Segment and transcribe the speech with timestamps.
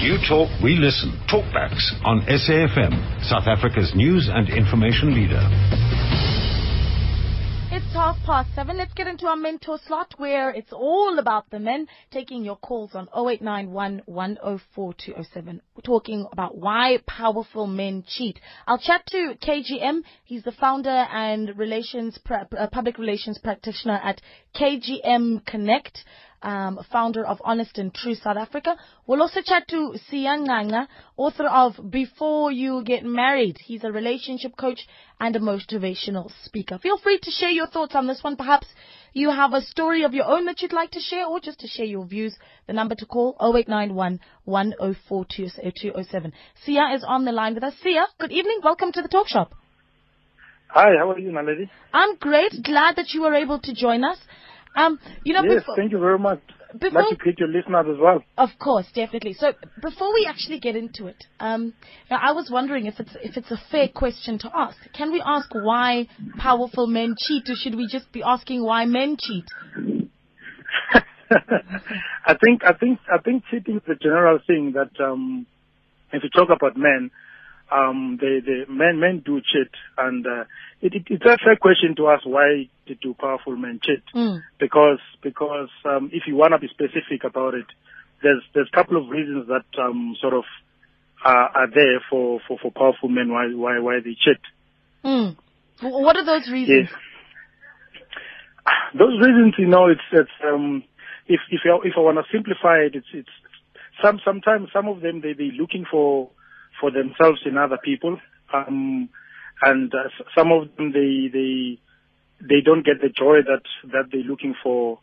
[0.00, 1.12] You talk, we listen.
[1.30, 5.46] Talkbacks on SAFM, South Africa's news and information leader.
[7.70, 8.78] It's half past seven.
[8.78, 11.86] Let's get into our mentor slot where it's all about the men.
[12.10, 15.60] Taking your calls on 0891 104 207.
[15.76, 18.40] We're talking about why powerful men cheat.
[18.66, 20.00] I'll chat to KGM.
[20.24, 24.22] He's the founder and relations, uh, public relations practitioner at
[24.56, 26.04] KGM Connect
[26.42, 28.76] um, founder of Honest and True South Africa.
[29.06, 30.86] We'll also chat to Siya Nganga,
[31.16, 33.58] author of Before You Get Married.
[33.64, 34.86] He's a relationship coach
[35.18, 36.78] and a motivational speaker.
[36.78, 38.36] Feel free to share your thoughts on this one.
[38.36, 38.66] Perhaps
[39.12, 41.66] you have a story of your own that you'd like to share or just to
[41.66, 42.36] share your views.
[42.66, 46.32] The number to call 0891 104 207.
[46.66, 47.74] Siya is on the line with us.
[47.84, 48.60] Siya, good evening.
[48.62, 49.52] Welcome to the talk shop.
[50.68, 51.68] Hi, how are you, my lady?
[51.92, 52.62] I'm great.
[52.62, 54.18] Glad that you were able to join us.
[54.76, 56.40] Um, you know, yes, before, thank you very much.
[56.78, 58.22] Before, like to greet your listeners as well.
[58.38, 59.32] Of course, definitely.
[59.34, 61.74] So before we actually get into it, um,
[62.10, 64.76] I was wondering if it's if it's a fair question to ask.
[64.92, 66.06] Can we ask why
[66.38, 69.46] powerful men cheat, or should we just be asking why men cheat?
[72.24, 75.46] I think I think I think cheating is a general thing that um,
[76.12, 77.10] if you talk about men,
[77.72, 80.44] um, the, the men, men do cheat, and uh,
[80.80, 82.68] it, it, it's a fair question to ask why
[83.00, 84.02] do powerful men cheat?
[84.14, 84.42] Mm.
[84.58, 87.66] Because because um, if you want to be specific about it,
[88.22, 90.44] there's there's a couple of reasons that um, sort of
[91.24, 94.40] uh, are there for, for, for powerful men why why why they cheat.
[95.04, 95.36] Mm.
[95.82, 96.88] What are those reasons?
[96.90, 96.98] Yes.
[98.98, 100.82] Those reasons, you know, it's it's um,
[101.26, 103.28] if if I, if I want to simplify it, it's it's
[104.02, 106.30] some sometimes some of them they they looking for
[106.80, 108.18] for themselves in other people.
[108.52, 109.08] Um,
[109.62, 111.78] and uh, some of them they they
[112.40, 114.98] they don't get the joy that that they're looking for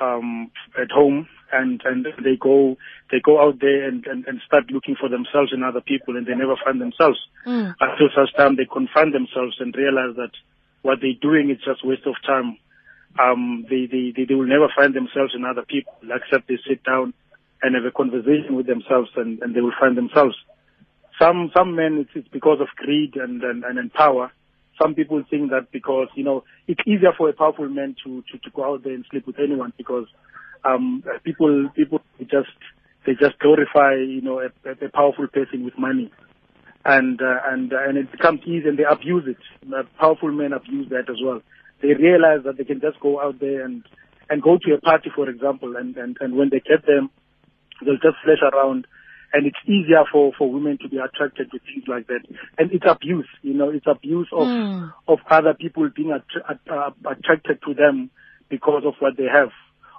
[0.00, 2.76] um, at home, and and they go
[3.10, 6.26] they go out there and, and and start looking for themselves in other people, and
[6.26, 7.74] they never find themselves mm.
[7.80, 10.32] until such time they confront themselves and realize that
[10.82, 12.58] what they're doing is just waste of time.
[13.16, 16.82] Um, they, they, they, they will never find themselves in other people except they sit
[16.82, 17.14] down
[17.62, 20.34] and have a conversation with themselves and, and they will find themselves.
[21.20, 24.32] Some some men it's, it's because of greed and, and and power.
[24.80, 28.38] Some people think that because you know it's easier for a powerful man to to,
[28.38, 30.06] to go out there and sleep with anyone because
[30.64, 32.48] um, people people just
[33.06, 36.10] they just glorify you know a, a powerful person with money,
[36.84, 39.72] and uh, and uh, and it becomes easy and they abuse it.
[39.72, 41.40] Uh, powerful men abuse that as well.
[41.80, 43.84] They realize that they can just go out there and
[44.30, 47.10] and go to a party, for example, and and and when they get them,
[47.84, 48.86] they'll just flash around
[49.34, 52.20] and it's easier for, for women to be attracted to things like that.
[52.56, 54.92] And it's abuse, you know, it's abuse of mm.
[55.08, 58.10] of other people being att- uh, attracted to them
[58.48, 59.50] because of what they have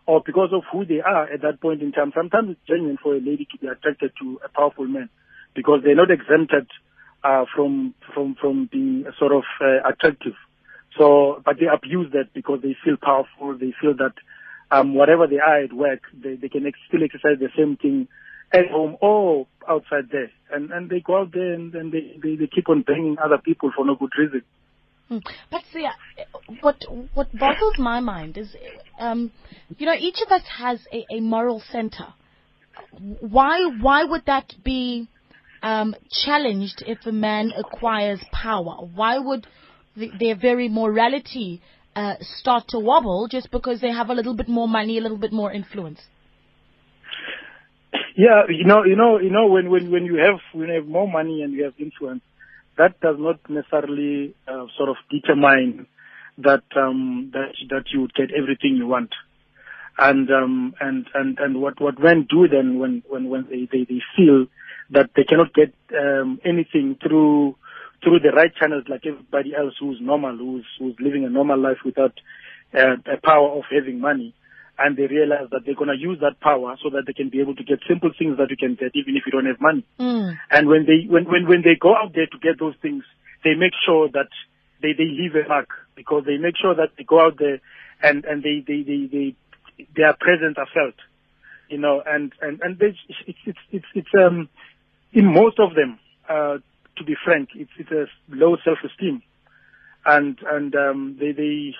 [0.07, 2.13] or because of who they are at that point in time.
[2.15, 5.09] Sometimes it's genuine for a lady to be attracted to a powerful man
[5.53, 6.67] because they're not exempted
[7.25, 10.35] uh, from from from being sort of uh, attractive.
[10.97, 13.57] So, but they abuse that because they feel powerful.
[13.57, 14.13] They feel that
[14.71, 18.07] um, whatever they are at work, they, they can ex- still exercise the same thing
[18.53, 20.31] at home or outside there.
[20.51, 23.37] And and they go out there and, and they, they, they keep on banging other
[23.37, 24.41] people for no good reason.
[25.09, 25.17] Hmm.
[25.51, 25.85] But see,
[26.61, 26.77] what
[27.13, 28.55] what boggles my mind is,
[28.99, 29.31] um,
[29.77, 32.07] you know, each of us has a, a moral center.
[33.19, 35.07] Why why would that be
[35.61, 38.77] um, challenged if a man acquires power?
[38.95, 39.47] Why would
[39.95, 41.61] the, their very morality
[41.95, 45.17] uh, start to wobble just because they have a little bit more money, a little
[45.17, 45.99] bit more influence?
[48.15, 50.87] Yeah, you know, you know, you know, when when when you have when you have
[50.87, 52.21] more money and you have influence,
[52.77, 55.87] that does not necessarily uh, sort of determine
[56.37, 59.09] that um, that that you would get everything you want.
[59.97, 63.83] And um, and and and what what men do then when when when they they,
[63.83, 64.45] they feel
[64.91, 67.57] that they cannot get um, anything through
[68.01, 71.79] through the right channels like everybody else who's normal, who's who's living a normal life
[71.83, 72.13] without
[72.73, 74.33] uh, the power of having money
[74.77, 77.39] and they realize that they're going to use that power so that they can be
[77.39, 79.85] able to get simple things that you can get even if you don't have money.
[79.99, 80.37] Mm.
[80.51, 83.03] And when they when, when when they go out there to get those things,
[83.43, 84.29] they make sure that
[84.81, 87.61] they they leave a mark because they make sure that they go out there
[88.03, 89.35] and and they they they, they
[89.95, 90.95] their presence are felt,
[91.69, 92.03] you know.
[92.05, 94.49] And and and it's it's it's it's, it's um
[95.13, 96.57] in most of them, uh,
[96.97, 99.21] to be frank, it's it's a low self esteem,
[100.05, 101.73] and and um they they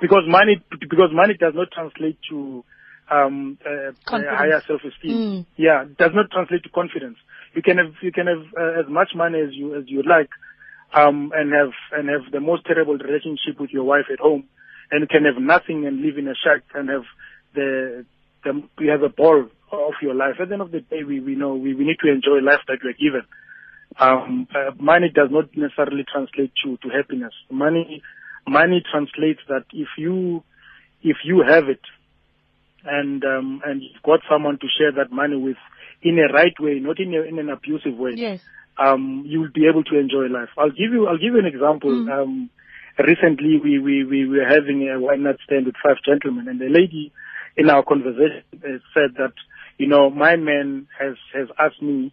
[0.00, 2.64] because money because money does not translate to
[3.10, 5.12] um, uh, higher self-esteem.
[5.16, 5.46] Mm.
[5.56, 7.18] Yeah, does not translate to confidence.
[7.54, 10.30] You can have you can have uh, as much money as you as you like,
[10.94, 14.44] um, and have and have the most terrible relationship with your wife at home,
[14.90, 17.04] and you can have nothing and live in a shack and have
[17.54, 18.04] the,
[18.44, 20.36] the you have a ball of your life.
[20.40, 22.60] At the end of the day, we, we know we, we need to enjoy life
[22.68, 23.22] that we're given.
[23.98, 27.32] Um, uh, money does not necessarily translate to, to happiness.
[27.50, 28.02] Money,
[28.46, 30.42] money translates that if you,
[31.02, 31.80] if you have it,
[32.86, 35.56] and um, and you've got someone to share that money with
[36.02, 38.12] in a right way, not in a, in an abusive way.
[38.14, 38.40] Yes.
[38.76, 40.50] Um, you'll be able to enjoy life.
[40.58, 41.90] I'll give you I'll give you an example.
[41.90, 42.12] Mm.
[42.12, 42.50] Um,
[42.98, 46.68] recently we, we, we were having a wine night stand with five gentlemen and the
[46.68, 47.12] lady
[47.56, 49.32] in our conversation uh, said that,
[49.78, 52.12] you know, my man has, has asked me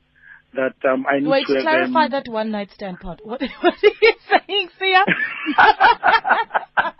[0.53, 3.21] that um, I need Wait, to clarify um, that one night stand part.
[3.23, 5.03] What, what are you saying, Siya?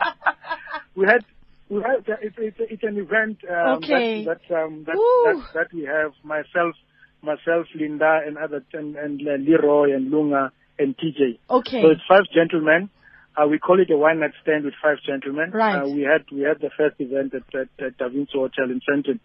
[0.96, 1.26] we had
[1.70, 4.26] we had uh, it's it's, it's an event um, Okay.
[4.26, 6.76] that that, um, that, that that we have myself
[7.22, 11.40] myself Linda and other and, and uh, Leroy and Lunga and TJ.
[11.50, 11.82] okay.
[11.82, 12.90] So it's five gentlemen.
[13.38, 15.52] Uh, we call it a one night stand with five gentlemen.
[15.52, 15.82] Right.
[15.84, 18.82] Uh, we had we had the first event at, at, at Da Vinci Hotel in
[18.82, 19.20] Sandton.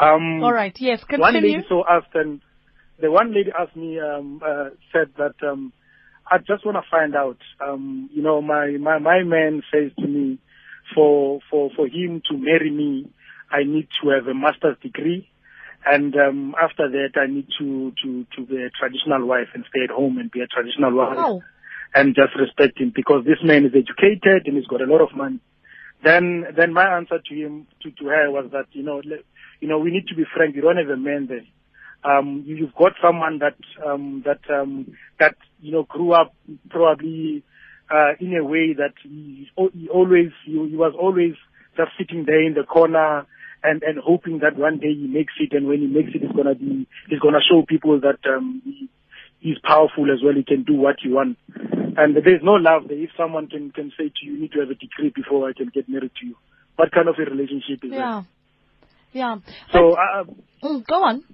[0.00, 0.74] Um, All right.
[0.80, 1.00] Yes.
[1.04, 1.20] Continue.
[1.20, 2.40] one lady so asked, and
[3.00, 5.72] the one lady asked me, um, uh, said that um,
[6.28, 7.36] I just want to find out.
[7.64, 10.38] Um, you know, my, my my man says to me,
[10.94, 13.10] for for for him to marry me,
[13.50, 15.28] I need to have a master's degree,
[15.86, 19.84] and um, after that, I need to to to be a traditional wife and stay
[19.84, 21.42] at home and be a traditional wife Oh.
[21.94, 25.16] and just respect him because this man is educated and he's got a lot of
[25.16, 25.40] money.
[26.02, 29.02] Then, then my answer to him, to, to her was that, you know,
[29.60, 30.54] you know, we need to be frank.
[30.56, 31.44] You don't have a man there.
[32.02, 33.56] Um, you, you've got someone that,
[33.86, 36.34] um, that, um, that, you know, grew up
[36.70, 37.42] probably,
[37.90, 41.34] uh, in a way that he, he always, he, he was always
[41.76, 43.26] just sitting there in the corner
[43.62, 46.32] and, and hoping that one day he makes it and when he makes it, he's
[46.32, 48.88] gonna be, he's gonna show people that, um, he,
[49.40, 50.34] he's powerful as well.
[50.34, 51.38] He can do what you want.
[51.96, 52.98] And there's no love there.
[52.98, 55.52] If someone can, can say to you, you need to have a degree before I
[55.52, 56.36] can get married to you.
[56.76, 58.22] What kind of a relationship is Yeah.
[59.12, 59.36] Yeah.
[59.44, 59.54] that?
[59.72, 60.24] So, uh,
[60.62, 61.24] mm, go on.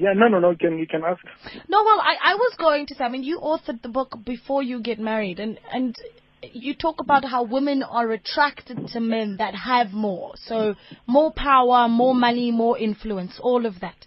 [0.00, 1.22] Yeah, no, no, no, you can, you can ask.
[1.68, 4.62] No, well, I, I was going to say, I mean, you authored the book before
[4.62, 5.94] you get married, and, and
[6.42, 10.32] you talk about how women are attracted to men that have more.
[10.36, 10.74] So,
[11.06, 14.06] more power, more money, more influence, all of that.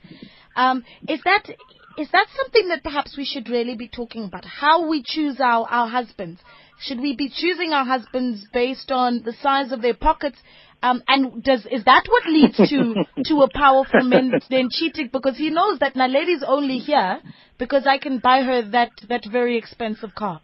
[0.56, 1.50] Um, is that
[1.98, 4.46] is that something that perhaps we should really be talking about?
[4.46, 6.42] How we choose our, our husbands?
[6.80, 10.38] Should we be choosing our husbands based on the size of their pockets?
[10.84, 15.38] Um, and does is that what leads to to a powerful man then cheating because
[15.38, 17.22] he knows that my lady's only here
[17.58, 20.42] because I can buy her that that very expensive car.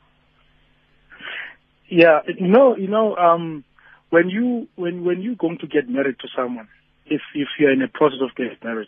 [1.89, 3.65] Yeah, you know, you know, um,
[4.11, 6.69] when you when when you're going to get married to someone,
[7.05, 8.87] if if you're in a process of getting married,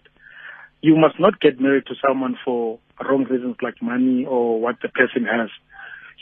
[0.80, 4.88] you must not get married to someone for wrong reasons like money or what the
[4.88, 5.50] person has.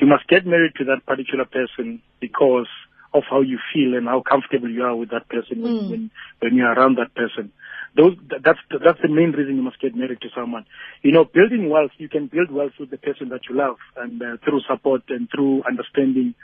[0.02, 2.68] You must get married to that particular person because
[3.14, 5.90] of how you feel and how comfortable you are with that person when, Mm.
[5.90, 6.12] when
[6.42, 7.52] when you're around that person.
[7.98, 10.66] Those that's the, that's the main reason you must get married to someone.
[11.02, 14.22] You know, building wealth, you can build wealth with the person that you love and
[14.22, 16.36] uh, through support and through understanding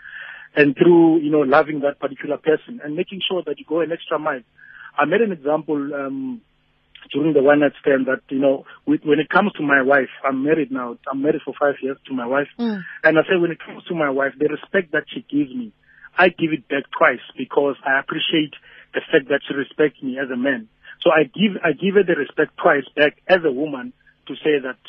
[0.56, 3.92] and through you know loving that particular person and making sure that you go an
[3.92, 4.42] extra mile.
[4.98, 6.42] I made an example um,
[7.14, 10.10] during the one night stand that you know with, when it comes to my wife,
[10.24, 10.98] I'm married now.
[11.12, 12.82] I'm married for five years to my wife, Mm.
[13.04, 15.72] and I say when it comes to my wife, the respect that she gives me,
[16.18, 18.54] I give it back twice because I appreciate
[18.94, 20.68] the fact that she respects me as a man.
[21.02, 23.94] So I give I give her the respect twice back as a woman
[24.28, 24.80] to say that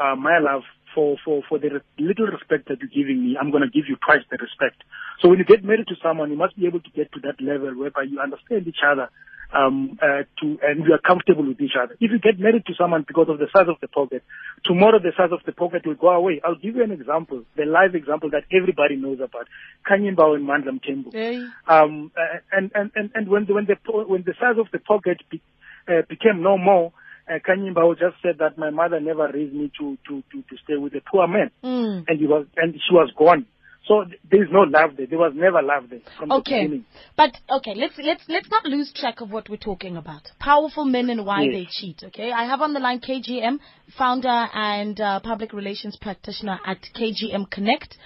[0.00, 0.62] uh, my love
[0.94, 3.96] for for for the little respect that you're giving me, I'm going to give you
[3.96, 4.82] twice the respect.
[5.20, 7.40] So when you get married to someone, you must be able to get to that
[7.40, 9.10] level whereby you understand each other,
[9.52, 11.96] um, uh, to and you are comfortable with each other.
[12.00, 14.22] If you get married to someone because of the size of the pocket,
[14.64, 16.40] tomorrow the size of the pocket will go away.
[16.44, 19.48] I'll give you an example, the live example that everybody knows about,
[19.88, 21.12] Khanyi Mbau and Mandla Mthembu.
[21.12, 21.44] Hey.
[21.66, 23.76] Um, uh, and, and, and, and when the, when the,
[24.06, 25.40] when the size of the pocket be,
[25.88, 26.92] uh, became no more,
[27.28, 30.56] uh, Khanyi Mbau just said that my mother never raised me to, to, to, to
[30.64, 31.50] stay with a poor man.
[31.64, 32.04] Mm.
[32.08, 33.46] And he was, and she was gone.
[33.86, 35.06] So there is no love there.
[35.06, 36.84] There was never love there from the Okay, beginning.
[37.16, 40.22] but okay, let's let's let's not lose track of what we're talking about.
[40.38, 41.52] Powerful men and why Yes.
[41.54, 42.02] they cheat.
[42.04, 43.58] Okay, I have on the line KGM,
[43.98, 47.96] founder and uh, public relations practitioner at KGM Connect.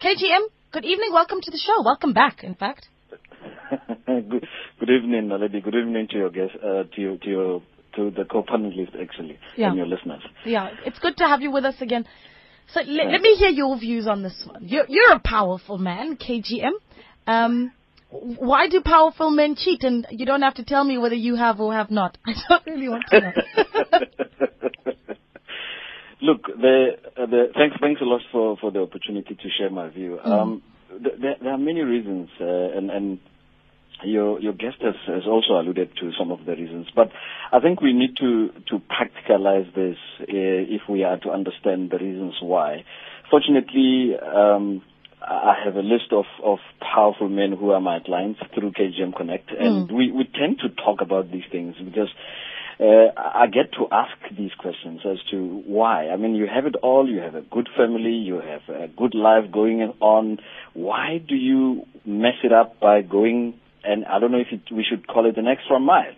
[0.00, 1.10] KGM, good evening.
[1.12, 1.82] Welcome to the show.
[1.84, 2.42] Welcome back.
[2.44, 2.88] In fact.
[4.06, 4.46] good,
[4.80, 5.60] good evening, lady.
[5.60, 7.62] Good evening to your guest, uh, to your, to your,
[7.96, 9.68] to the co-panelist actually, Yeah.
[9.68, 10.22] and your listeners.
[10.44, 12.06] Yeah, it's good to have you with us again.
[12.72, 14.66] So let, let me hear your views on this one.
[14.66, 16.72] You're, you're a powerful man, KGM.
[17.26, 17.72] Um,
[18.10, 19.82] why do powerful men cheat?
[19.82, 22.16] And you don't have to tell me whether you have or have not.
[22.26, 23.32] I don't really want to know.
[26.22, 29.90] Look, the, uh, the, thanks, thanks a lot for, for the opportunity to share my
[29.90, 30.18] view.
[30.20, 33.18] Um, th- there, there are many reasons, uh, and, and
[34.02, 37.10] your your guest has, has also alluded to some of the reasons, but
[37.52, 41.98] I think we need to to practicalize this uh, if we are to understand the
[41.98, 42.84] reasons why.
[43.30, 44.82] Fortunately, um,
[45.26, 49.50] I have a list of, of powerful men who are my clients through KGM Connect,
[49.50, 49.92] and Mm.
[49.92, 52.10] we, we tend to talk about these things because
[52.78, 56.08] uh, I get to ask these questions as to why.
[56.08, 57.08] I mean, you have it all.
[57.08, 58.12] You have a good family.
[58.12, 60.38] You have a good life going on.
[60.74, 63.54] Why do you mess it up by going?
[63.84, 66.14] And I don't know if it, we should call it an extra mile,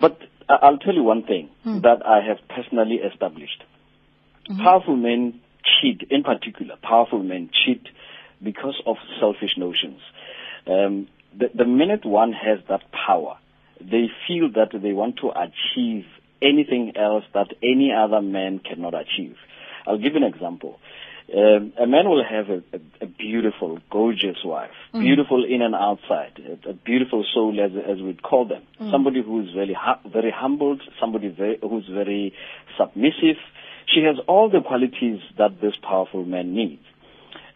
[0.00, 1.50] but I'll tell you one thing
[1.82, 3.62] that I have personally established.
[4.62, 5.40] Powerful men
[5.80, 7.82] cheat, in particular, powerful men cheat
[8.42, 10.00] because of selfish notions.
[10.66, 13.38] Um, the, the minute one has that power,
[13.80, 16.04] they feel that they want to achieve
[16.40, 19.36] anything else that any other man cannot achieve.
[19.86, 20.78] I'll give you an example.
[21.34, 26.40] Um, a man will have a, a, a beautiful, gorgeous wife, beautiful in and outside,
[26.40, 28.62] a, a beautiful soul, as as we'd call them.
[28.90, 32.32] Somebody who is very hu- very humbled, somebody very, who's very
[32.78, 33.36] submissive.
[33.94, 36.82] She has all the qualities that this powerful man needs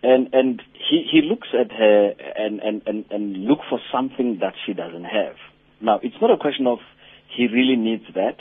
[0.02, 4.54] and and he he looks at her and and and and look for something that
[4.66, 5.36] she doesn't have.
[5.80, 6.78] Now it's not a question of
[7.28, 8.36] he really needs that.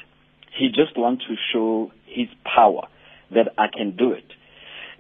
[0.58, 2.88] He just wants to show his power
[3.32, 4.26] that I can do it.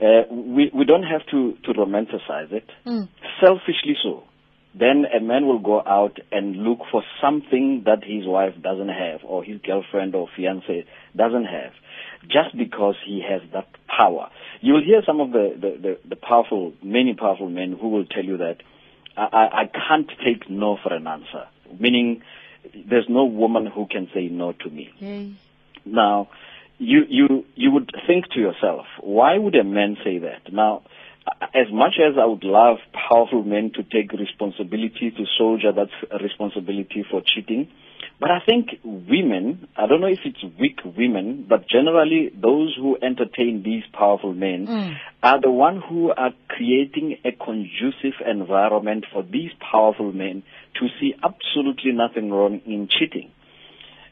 [0.01, 2.67] Uh, we we don't have to to romanticize it.
[3.39, 4.24] Selfishly so.
[4.74, 9.20] Then a man will go out and look for something that his wife doesn't have,
[9.25, 11.74] or his girlfriend or fiance doesn't have,
[12.24, 14.29] just because he has that power.
[14.62, 18.05] You will hear some of the, the, the, the powerful, many powerful men who will
[18.05, 18.58] tell you that
[19.17, 22.22] I, I, can't take no for an answer, meaning
[22.89, 24.89] there's no woman who can say no to me.
[25.84, 26.29] Now,
[26.81, 30.51] you you you would think to yourself, why would a man say that?
[30.51, 30.81] Now,
[31.53, 35.89] as much as I would love powerful men to take responsibility to soldier that
[36.21, 37.67] responsibility for cheating,
[38.19, 42.97] but I think women, I don't know if it's weak women, but generally those who
[43.01, 44.95] entertain these powerful men mm.
[45.21, 50.41] are the one who are creating a conducive environment for these powerful men
[50.79, 53.31] to see absolutely nothing wrong in cheating.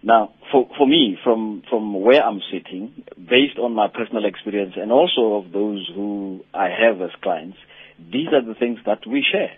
[0.01, 4.91] Now, for, for me, from, from where I'm sitting, based on my personal experience and
[4.91, 7.57] also of those who I have as clients,
[7.99, 9.51] these are the things that we share.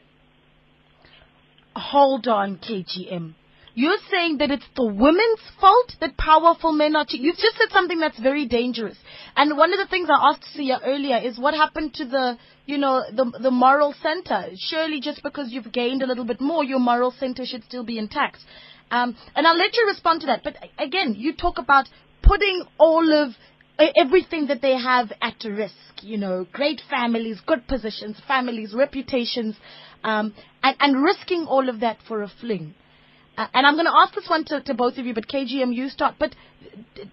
[1.76, 3.36] Hold on, KGM.
[3.74, 7.26] You're saying that it's the women's fault that powerful men are cheating.
[7.26, 8.98] You've just said something that's very dangerous.
[9.36, 12.78] And one of the things I asked Siya earlier is what happened to the, you
[12.78, 14.50] know, the the moral center.
[14.58, 17.98] Surely just because you've gained a little bit more, your moral center should still be
[17.98, 18.40] intact.
[18.92, 20.44] Um, and I'll let you respond to that.
[20.44, 21.88] But again, you talk about
[22.22, 23.32] putting all of
[23.96, 25.76] everything that they have at risk.
[26.02, 29.56] You know, great families, good positions, families, reputations,
[30.04, 32.76] um, and, and risking all of that for a fling.
[33.38, 35.74] Uh, and I'm going to ask this one to, to both of you, but KGM,
[35.74, 36.16] you start.
[36.20, 36.36] But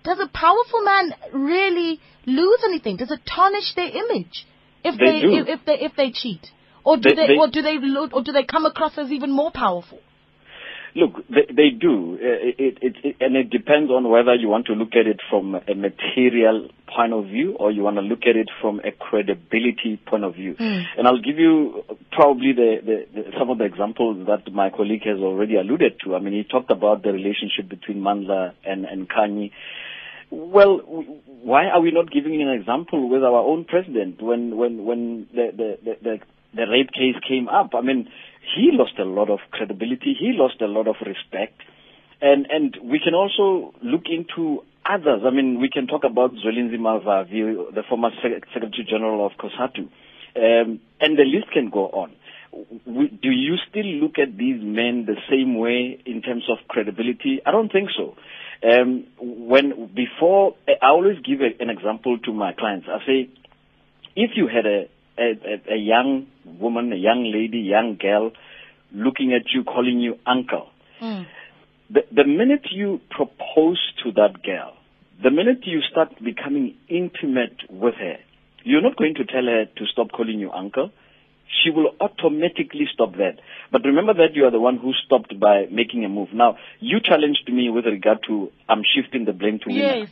[0.05, 2.97] does a powerful man really lose anything?
[2.97, 4.47] Does it tarnish their image
[4.85, 5.33] if They do.
[5.43, 6.47] if, if they if they cheat,
[6.85, 9.11] or do They- they, they- or do they lo- or do they come across as
[9.11, 10.01] even more powerful?
[11.01, 14.67] Look, they, they do, Uh, it, it, it, and it depends on whether you want
[14.67, 18.23] to look at it from a material point of view or you want to look
[18.31, 20.57] at it from a credibility point of view.
[20.97, 25.05] And I'll give you probably the, the, the, some of the examples that my colleague
[25.05, 26.17] has already alluded to.
[26.17, 29.53] I mean, he talked about the relationship between Mandla and, and Khanyi.
[30.31, 30.79] Well,
[31.43, 35.47] why are we not giving an example with our own president when when when the
[35.57, 36.15] the the, the,
[36.55, 37.71] the rape case came up?
[37.75, 38.09] I mean,
[38.55, 40.17] he lost a lot of credibility.
[40.19, 41.61] He lost a lot of respect,
[42.21, 45.23] and and we can also look into others.
[45.25, 49.89] I mean, we can talk about Zwelinzima Vavi, the former Secretary General of COSATU,
[50.37, 52.13] um, and the list can go on.
[52.87, 57.41] We, do you still look at these men the same way in terms of credibility?
[57.45, 58.17] I don't think so.
[58.67, 62.87] Um, when before, I always give a, an example to my clients.
[62.91, 63.31] I say,
[64.17, 64.89] if you had a,
[65.19, 68.33] a, a- a young woman, a young lady, young girl,
[68.93, 70.69] looking at you, calling you uncle,
[71.01, 71.23] hmm.
[71.91, 74.75] the, the minute you propose to that girl,
[75.23, 78.17] the minute you start becoming intimate with her,
[78.65, 80.91] you're not going to tell her to stop calling you uncle.
[81.63, 83.41] She will automatically stop that.
[83.73, 86.29] But remember that you are the one who stopped by making a move.
[86.35, 90.09] Now, you challenged me with regard to I'm shifting the blame to women.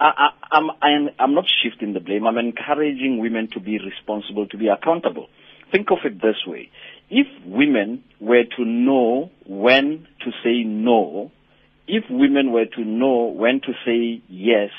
[0.00, 2.26] I'm, I'm, I'm not shifting the blame.
[2.26, 5.28] I'm encouraging women to be responsible, to be accountable.
[5.70, 6.70] Think of it this way.
[7.10, 11.30] If women were to know when to say no,
[11.86, 14.70] if women were to know when to say yes,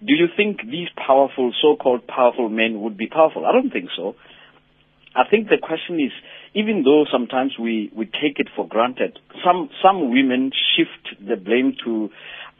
[0.00, 3.46] do you think these powerful, so-called powerful men would be powerful?
[3.46, 4.14] I don't think so.
[5.14, 6.12] I think the question is,
[6.54, 11.76] even though sometimes we, we take it for granted, some, some women shift the blame
[11.84, 12.10] to,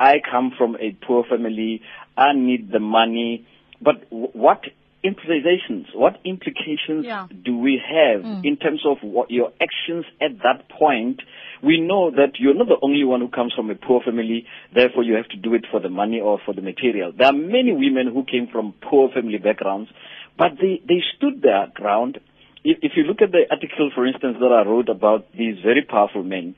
[0.01, 1.83] I come from a poor family,
[2.17, 3.47] I need the money,
[3.83, 4.65] but w- what
[5.05, 7.27] implications, what implications Yeah.
[7.45, 8.45] do we have Mm.
[8.45, 11.21] in terms of what your actions at that point?
[11.63, 15.03] We know that you're not the only one who comes from a poor family, therefore
[15.03, 17.13] you have to do it for the money or for the material.
[17.13, 19.91] There are many women who came from poor family backgrounds,
[20.39, 22.19] but they, they stood their ground.
[22.65, 25.83] If, if you look at the article, for instance, that I wrote about these very
[25.83, 26.55] powerful men,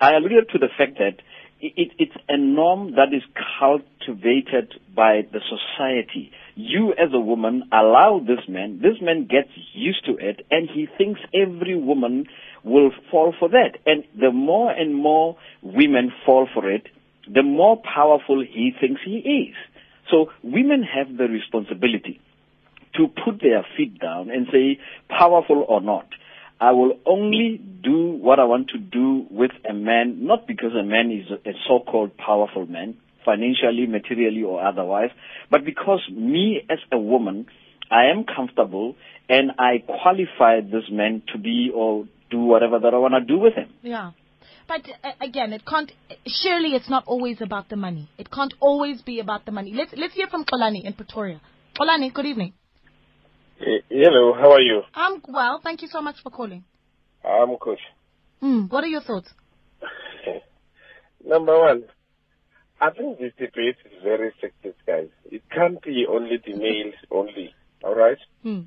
[0.00, 1.16] I alluded to the fact that
[1.76, 3.22] it, it's a norm that is
[3.58, 6.30] cultivated by the society.
[6.54, 10.88] You as a woman allow this man, this man gets used to it and he
[10.98, 12.26] thinks every woman
[12.62, 13.78] will fall for that.
[13.86, 16.86] And the more and more women fall for it,
[17.32, 19.56] the more powerful he thinks he is.
[20.10, 22.20] So women have the responsibility
[22.96, 24.78] to put their feet down and say,
[25.08, 26.06] powerful or not,
[26.60, 30.84] I will only do what I want to do with a man, not because a
[30.84, 35.10] man is a so-called powerful man, financially, materially, or otherwise,
[35.50, 37.46] but because me as a woman,
[37.90, 38.96] I am comfortable
[39.28, 43.38] and I qualify this man to be or do whatever that I want to do
[43.38, 43.70] with him.
[43.82, 44.12] Yeah.
[44.66, 45.92] But uh, again, it can't.
[46.26, 48.08] Surely, it's not always about the money.
[48.16, 49.72] It can't always be about the money.
[49.74, 51.40] Let's let's hear from Kolani in Pretoria.
[51.78, 52.54] Kolani, good evening.
[53.60, 54.82] Eh, Hello, how are you?
[54.94, 55.60] I'm well.
[55.62, 56.64] Thank you so much for calling.
[57.24, 57.80] I'm Coach.
[58.40, 58.62] Hmm.
[58.62, 59.32] What are your thoughts?
[61.24, 61.84] Number one,
[62.80, 65.08] I think this debate is very sexist, guys.
[65.30, 68.18] It can't be only the males only, all right?
[68.42, 68.62] Hmm.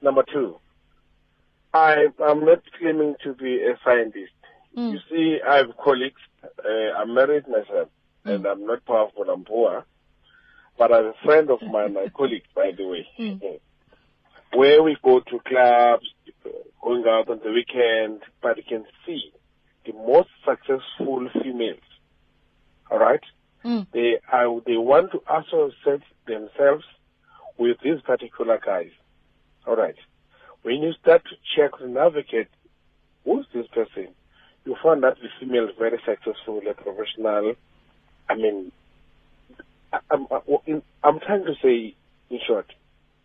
[0.00, 0.56] Number two,
[1.72, 4.32] I, I'm not claiming to be a scientist.
[4.76, 4.92] Mm.
[4.92, 6.20] You see, I have colleagues.
[6.42, 7.88] Uh, I'm married myself,
[8.24, 9.84] and I'm not powerful, I'm poor.
[10.78, 13.06] But I'm a friend of mine, my colleague, by the way.
[14.54, 16.06] Where we go to clubs,
[16.82, 19.32] going out on the weekend, but you can see
[19.86, 21.80] the most successful females,
[22.90, 23.22] all right?
[23.64, 23.86] Mm.
[23.92, 26.84] They are, they want to associate themselves
[27.56, 28.90] with these particular guys,
[29.66, 29.96] all right?
[30.62, 32.48] When you start to check and navigate
[33.24, 34.08] who's this person,
[34.64, 37.54] you find that the female is very successful, a professional.
[38.28, 38.72] I mean,
[40.10, 40.26] I'm,
[41.02, 41.94] I'm, trying to say,
[42.30, 42.72] in short,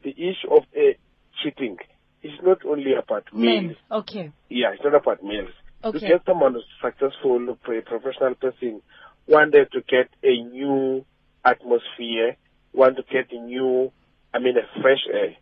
[0.03, 0.93] the issue of uh,
[1.43, 1.77] cheating
[2.23, 3.63] is not only about males.
[3.63, 3.75] Men.
[3.91, 4.31] Okay.
[4.49, 5.49] Yeah, it's not about males.
[5.83, 5.99] Okay.
[5.99, 8.81] To get someone who's successful, a professional person,
[9.27, 11.05] wanted to get a new
[11.45, 12.35] atmosphere,
[12.73, 13.91] want to get a new,
[14.33, 15.35] I mean, a fresh air.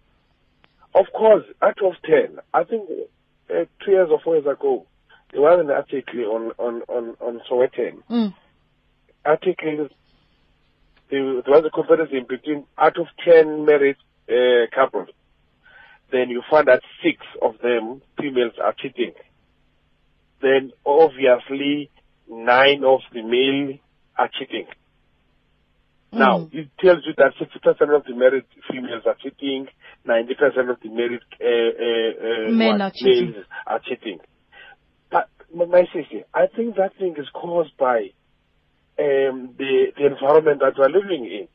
[0.94, 2.90] Of course, out of 10, I think
[3.50, 4.86] uh, two years or four years ago,
[5.32, 8.04] there was an article on, on, on, on Sowetan.
[8.10, 8.34] Mm.
[9.26, 9.90] Article,
[11.10, 13.98] there was a comparison between out of 10 married
[14.30, 15.10] uh, couples,
[16.12, 19.14] then you find that six of them, females, are cheating.
[20.42, 21.90] Then obviously
[22.30, 23.78] nine of the male
[24.18, 24.68] are cheating.
[26.12, 26.54] Now, Mm.
[26.54, 29.68] it tells you that 60% of the married females are cheating,
[30.08, 33.32] 90% of the married uh, uh, uh, Men are cheating.
[33.32, 34.20] males are cheating.
[35.12, 38.12] But, my sister, I think that thing is caused by
[38.98, 41.48] um, the, the environment that we're living in.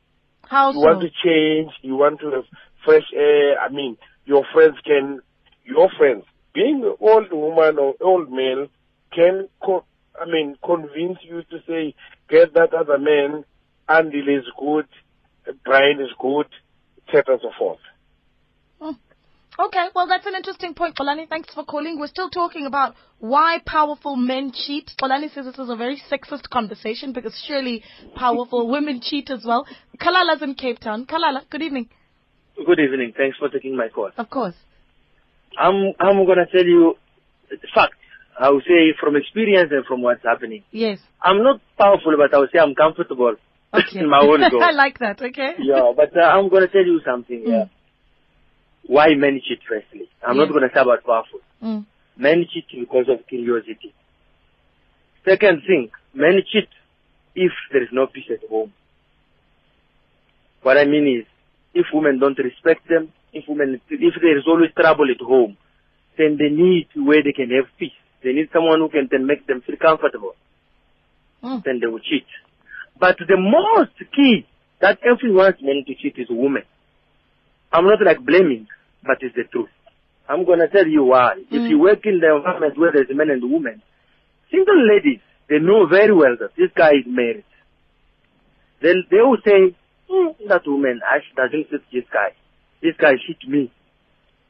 [0.47, 2.45] How You want to change, you want to have
[2.85, 3.59] fresh air.
[3.59, 5.21] I mean, your friends can,
[5.63, 8.67] your friends, being an old woman or old male,
[9.13, 9.85] can, co-
[10.19, 11.95] I mean, convince you to say,
[12.29, 13.45] get that other man,
[13.89, 14.87] Andile is good,
[15.65, 16.47] Brian is good,
[17.07, 17.33] etc.
[17.33, 17.79] and so forth.
[18.79, 18.91] Hmm.
[19.59, 21.27] Okay, well, that's an interesting point, Kolani.
[21.27, 21.99] Thanks for calling.
[21.99, 24.91] We're still talking about why powerful men cheat.
[24.99, 27.83] Kolani says this is a very sexist conversation because surely
[28.15, 29.67] powerful women cheat as well.
[29.99, 31.05] Kalala's in Cape Town.
[31.05, 31.89] Kalala, good evening.
[32.65, 33.13] Good evening.
[33.17, 34.11] Thanks for taking my call.
[34.17, 34.55] Of course.
[35.57, 36.95] I'm I'm gonna tell you
[37.49, 37.93] the fact.
[38.39, 40.63] I will say from experience and from what's happening.
[40.71, 40.99] Yes.
[41.21, 43.35] I'm not powerful, but I will say I'm comfortable
[43.73, 43.99] Okay.
[43.99, 44.63] in my own zone.
[44.63, 45.21] I like that.
[45.21, 45.53] Okay.
[45.59, 47.43] yeah, but uh, I'm gonna tell you something.
[47.45, 47.65] Yeah.
[47.65, 47.69] Mm.
[48.87, 49.59] Why men cheat?
[49.67, 51.39] Firstly, I'm not gonna say about powerful.
[51.61, 51.85] Mm.
[52.17, 53.93] Men cheat because of curiosity.
[55.27, 56.67] Second thing, men cheat
[57.35, 58.73] if there is no peace at home.
[60.63, 61.25] What I mean is,
[61.73, 65.57] if women don't respect them, if women, if there is always trouble at home,
[66.17, 67.91] then they need where they can have peace.
[68.23, 70.35] They need someone who can then make them feel comfortable.
[71.43, 71.63] Mm.
[71.63, 72.25] Then they will cheat.
[72.99, 74.45] But the most key
[74.79, 76.63] that influence men to cheat is women.
[77.71, 78.67] I'm not like blaming,
[79.03, 79.69] but it's the truth.
[80.27, 81.35] I'm gonna tell you why.
[81.35, 81.65] Mm.
[81.65, 83.81] If you work in the environment where there's men and women,
[84.51, 87.45] single ladies, they know very well that this guy is married.
[88.81, 89.75] Then they will say, "Hmm,
[90.47, 92.33] that woman, I doesn't fit this guy.
[92.81, 93.71] This guy hit me.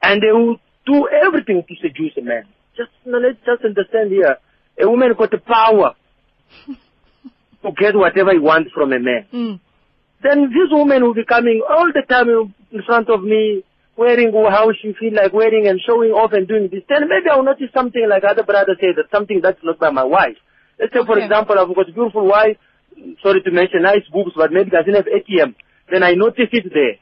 [0.01, 2.45] And they will do everything to seduce a man.
[2.75, 4.37] Just know, let's just understand here.
[4.81, 5.93] A woman got the power
[6.67, 9.27] to get whatever he wants from a man.
[9.33, 9.59] Mm.
[10.23, 12.29] Then this woman will be coming all the time
[12.71, 13.63] in front of me,
[13.97, 16.83] wearing how she feel like wearing and showing off and doing this.
[16.87, 20.03] Then maybe I'll notice something like other brothers say that something that's not by my
[20.03, 20.37] wife.
[20.79, 22.57] Let's say, for example, I've got a beautiful wife,
[23.23, 25.55] sorry to mention nice boobs, but maybe doesn't have ATM.
[25.91, 26.97] Then I notice it there.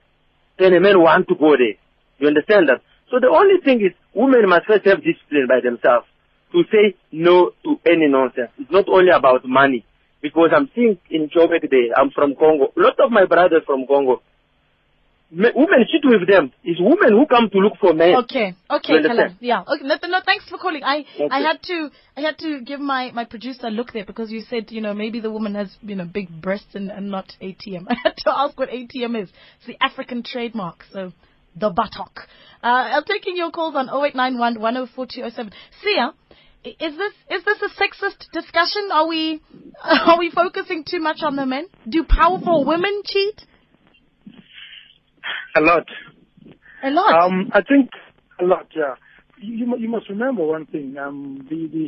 [0.58, 1.76] Then a man want to go there.
[2.20, 2.82] You understand that?
[3.12, 6.06] So the only thing is, women must first have discipline by themselves
[6.52, 8.50] to say no to any nonsense.
[8.58, 9.86] It's not only about money.
[10.22, 12.74] Because I'm seeing in Joburg there, I'm from Congo.
[12.76, 14.22] A lot of my brothers from Congo,
[15.32, 16.52] women cheat with them.
[16.64, 18.16] It's women who come to look for men.
[18.24, 18.94] Okay, okay?
[18.94, 19.38] Kalan.
[19.40, 19.62] Yeah.
[19.62, 19.84] Okay.
[19.84, 20.84] No, no, thanks for calling.
[20.84, 21.28] I, Okay.
[21.32, 24.42] I had to, I had to give my, my producer a look there because you
[24.42, 27.86] said, you know, maybe the woman has, you know, big breasts and, and not ATM.
[27.90, 29.30] I had to ask what ATM is.
[29.58, 31.12] It's the African trademark, so
[31.56, 32.28] the buttock.
[32.64, 35.54] Uh, I'm taking your calls on 0891 104207.
[35.84, 36.14] Siya,
[36.64, 38.90] is this, is this a sexist discussion?
[38.92, 39.42] Are we,
[39.84, 41.68] are we focusing too much on the men?
[41.88, 43.46] Do powerful women cheat?
[45.56, 45.86] A lot.
[46.84, 47.24] A lot.
[47.24, 47.90] Um, I think
[48.40, 48.68] a lot.
[48.76, 48.96] Yeah.
[49.42, 50.98] You, you must remember one thing.
[50.98, 51.88] Um, the the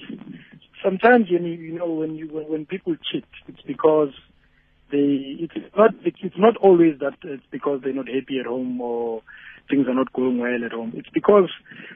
[0.83, 4.09] sometimes when you you know when you when, when people cheat, it's because
[4.91, 8.79] they it's not it's, it's not always that it's because they're not happy at home
[8.81, 9.21] or
[9.69, 10.93] things are not going well at home.
[10.95, 11.49] It's because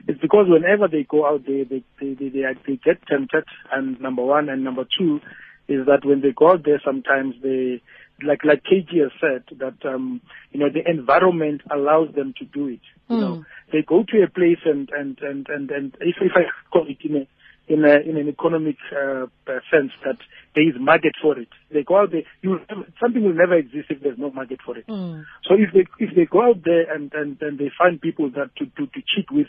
[0.08, 3.46] it's because whenever they go out there, they they they they, they get tempted.
[3.72, 5.20] And number one, and number two,
[5.68, 7.82] is that when they go out there, sometimes they
[8.24, 12.68] like like KG has said that um you know the environment allows them to do
[12.68, 12.82] it.
[13.10, 16.46] You know, they go to a place and and and and, and if if I
[16.72, 17.28] call it in a
[17.68, 20.18] in a in an economic uh, uh, sense that
[20.54, 21.50] there is market for it.
[21.72, 22.60] They go out there, you
[23.02, 24.88] something will never exist if there's no market for it.
[24.88, 25.26] Mm.
[25.44, 28.56] So if they if they go out there and and, and they find people that
[28.58, 29.48] to, to, to cheat with,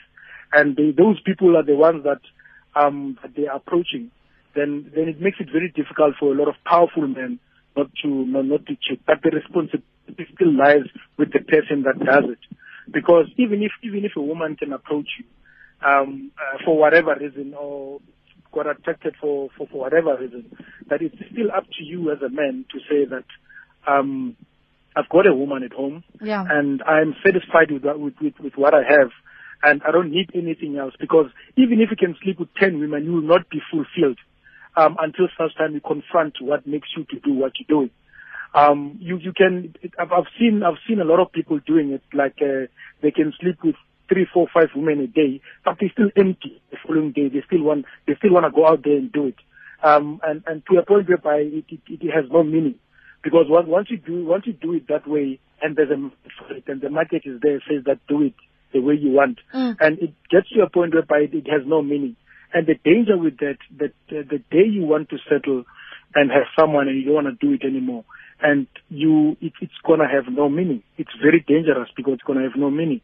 [0.53, 2.21] and they, those people are the ones that
[2.75, 4.11] um that they are approaching,
[4.55, 7.39] then then it makes it very difficult for a lot of powerful men
[7.77, 9.05] not to not, not to cheat.
[9.07, 10.87] But the responsibility still lies
[11.19, 12.39] with the person that does it,
[12.93, 15.25] because even if even if a woman can approach you,
[15.87, 18.01] um uh, for whatever reason or
[18.53, 20.51] got attracted for, for for whatever reason,
[20.89, 23.25] that it's still up to you as a man to say that
[23.87, 24.37] um
[24.97, 26.43] I've got a woman at home Yeah.
[26.49, 29.11] and I'm satisfied with, that, with, with, with what I have
[29.63, 33.05] and I don't need anything else because even if you can sleep with 10 women,
[33.05, 34.19] you will not be fulfilled
[34.77, 37.91] um, until such time you confront what makes you to do what you're doing.
[38.55, 42.03] Um, you, you can, I've, I've seen, I've seen a lot of people doing it
[42.13, 42.67] like, uh,
[43.03, 43.75] they can sleep with
[44.09, 47.29] three, four, five women a day, but they still empty the following day.
[47.29, 49.37] They still want, they still want to go out there and do it.
[49.83, 52.77] Um, and, and to a point whereby it, it, it has no meaning
[53.23, 56.31] because once, once you do once you do it that way and there's a market
[56.39, 58.35] for it and the market is there says that do it
[58.73, 59.77] the way you want Mm.
[59.81, 62.17] and it gets to a point whereby it, it has no meaning
[62.57, 65.65] and the danger with that that uh, the day you want to settle
[66.15, 68.05] and have someone and you don't want to do it anymore
[68.41, 72.57] and you it, it's gonna have no meaning it's very dangerous because it's gonna have
[72.57, 73.01] no meaning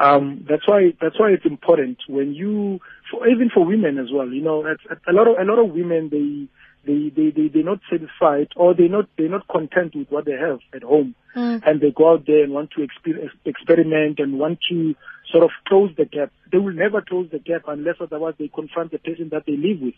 [0.00, 2.80] um, that's why that's why it's important when you
[3.10, 4.28] for even for women as well.
[4.28, 6.48] You know, a lot of a lot of women they
[6.84, 10.32] they they they they're not satisfied or they're not they're not content with what they
[10.32, 11.62] have at home, Mm.
[11.66, 14.94] and they go out there and want to exper- experiment and want to
[15.34, 16.30] sort of close the gap.
[16.52, 19.82] They will never close the gap unless otherwise they confront the person that they live
[19.82, 19.94] with.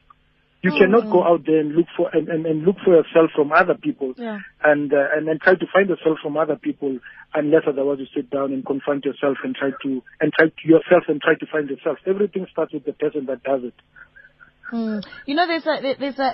[0.63, 3.53] You cannot go out there and look for and, and, and look for yourself from
[3.53, 4.39] other people Yeah.
[4.65, 6.99] and uh, and and try to find yourself from other people
[7.35, 11.05] unless otherwise you sit down and confront yourself and try to and try to yourself
[11.07, 11.99] and try to find yourself.
[12.07, 13.75] Everything starts with the person that does it.
[14.71, 14.99] Hmm.
[15.27, 16.33] You know, there's a there's a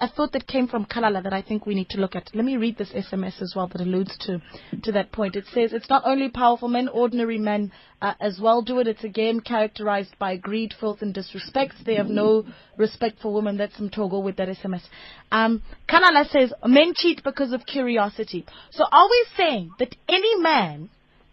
[0.00, 2.30] a thought that came from Kalala that I think we need to look at.
[2.34, 4.42] Let me read this SMS as well that alludes to
[4.82, 5.34] to that point.
[5.34, 8.86] It says it's not only powerful men, ordinary men uh, as well do it.
[8.86, 11.74] It's a game characterized by greed, filth, and disrespect.
[11.86, 12.44] They have no
[12.76, 13.56] respect for women.
[13.56, 14.82] That's some Togo with that SMS.
[15.32, 18.44] Um, Kalala says men cheat because of curiosity.
[18.72, 20.90] So are we saying that any man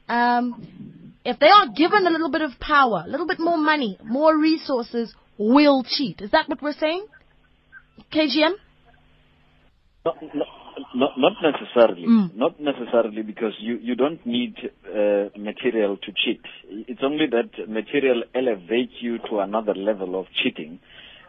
[0.08, 3.98] um, if they are given a little bit of power, a little bit more money,
[4.02, 6.22] more resources, will cheat.
[6.22, 7.06] Is that what we're saying?
[8.12, 8.54] KGM?
[10.06, 10.48] Not, not,
[10.96, 12.08] not, not necessarily.
[12.08, 12.36] Mm.
[12.36, 16.42] Not necessarily because you, you don't need uh, material to cheat.
[16.70, 20.80] It's only that material elevates you to another level of cheating.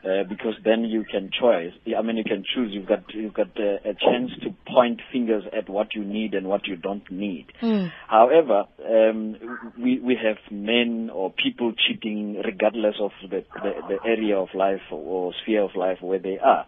[0.05, 1.73] Uh, because then you can choose.
[1.97, 2.71] I mean, you can choose.
[2.73, 6.47] You've got you've got uh, a chance to point fingers at what you need and
[6.47, 7.47] what you don't need.
[7.61, 7.91] Mm.
[8.07, 9.37] However, um,
[9.77, 14.83] we we have men or people cheating regardless of the, the, the area of life
[14.93, 16.65] or sphere of life where they are.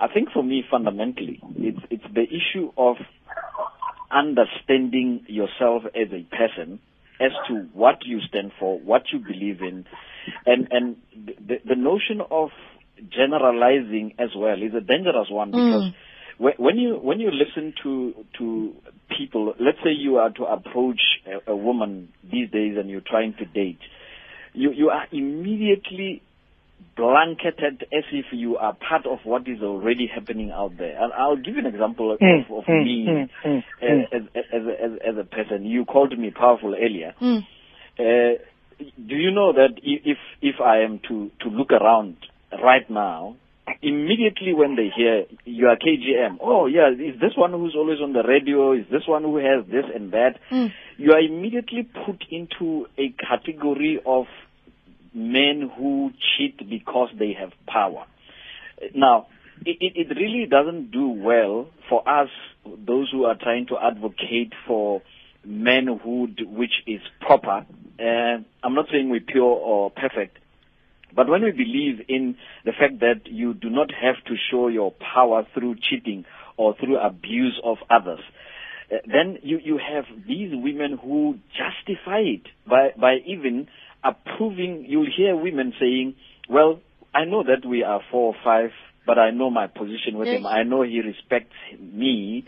[0.00, 2.96] I think for me, fundamentally, it's it's the issue of
[4.10, 6.80] understanding yourself as a person
[7.20, 9.84] as to what you stand for, what you believe in,
[10.46, 10.96] and and
[11.46, 12.50] the, the notion of
[13.10, 15.94] generalizing as well is a dangerous one because Mm.
[16.38, 18.74] when when you when you listen to to
[19.16, 23.34] people, let's say you are to approach a, a woman these days and you're trying
[23.34, 23.80] to date,
[24.54, 26.22] you you are immediately
[26.96, 31.00] blanketed as if you are part of what is already happening out there.
[31.02, 34.22] And I'll give you an example of, Mm, of mm, me mm, mm, as, as,
[34.52, 35.64] as, a, as, as a person.
[35.64, 37.14] You called me powerful earlier.
[37.20, 37.46] Mm.
[37.98, 38.42] Uh,
[38.78, 42.16] do you know that if if I am to to look around
[42.52, 43.36] right now,
[43.80, 48.12] immediately when they hear you are KGM, oh yeah, is this one who's always on
[48.12, 48.72] the radio?
[48.72, 50.38] Is this one who has this and that?
[50.50, 50.72] Mm.
[50.98, 54.26] You are immediately put into a category of
[55.14, 58.04] men who cheat because they have power.
[58.94, 59.26] Now,
[59.64, 62.28] it, it it really doesn't do well for us,
[62.64, 65.02] those who are trying to advocate for
[65.44, 67.66] manhood which is proper.
[67.98, 70.38] Uh, I'm not saying we're pure or perfect,
[71.14, 74.92] but when we believe in the fact that you do not have to show your
[74.92, 76.24] power through cheating
[76.56, 78.20] or through abuse of others,
[78.92, 83.68] uh, then you, you have these women who justify it by, by even
[84.02, 84.84] approving.
[84.88, 86.14] You'll hear women saying,
[86.48, 86.80] well,
[87.14, 88.70] I know that we are four or five,
[89.06, 90.38] but I know my position with Yes.
[90.38, 90.46] him.
[90.46, 92.44] I know he respects me.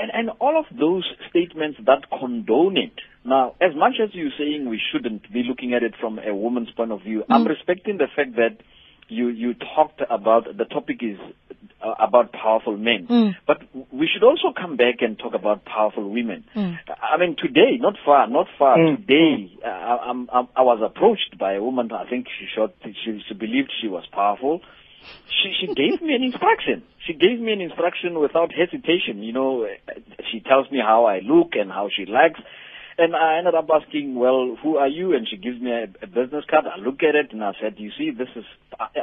[0.00, 2.92] And, and all of those statements that condone it.
[3.24, 6.70] Now, as much as you're saying we shouldn't be looking at it from a woman's
[6.70, 8.58] point of view, I'm respecting the fact that
[9.08, 11.18] you, you talked about, the topic is
[11.84, 13.06] uh, about powerful men.
[13.08, 13.36] Mm.
[13.46, 13.58] But
[13.92, 16.44] we should also come back and talk about powerful women.
[16.54, 16.78] Mm.
[17.02, 18.96] I mean, today, not far, not far, Mm.
[19.06, 22.74] today, uh, I, I'm, I'm, I was approached by a woman, I think she shot,
[22.82, 24.60] she, she believed she was powerful.
[25.42, 26.82] She, she gave me an instruction.
[27.06, 29.22] She gave me an instruction without hesitation.
[29.22, 29.66] You know,
[30.32, 32.40] she tells me how I look and how she likes.
[32.98, 35.14] And I ended up asking, well, who are you?
[35.14, 36.64] And she gives me a, a business card.
[36.64, 38.44] I look at it and I said, you see, this is,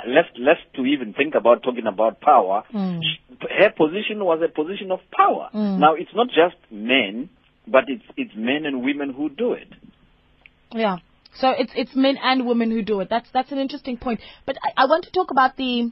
[0.08, 2.63] less, less to even think about talking about power.
[2.73, 3.01] Mm.
[3.39, 5.49] Her position was a position of power.
[5.53, 5.77] Mm.
[5.77, 7.29] Now, it's not just men,
[7.67, 9.67] but it's, it's men and women who do it.
[10.71, 10.97] Yeah.
[11.39, 13.10] So it's it's men and women who do it.
[13.10, 14.19] That's that's an interesting point.
[14.46, 15.91] But I, I want to talk about the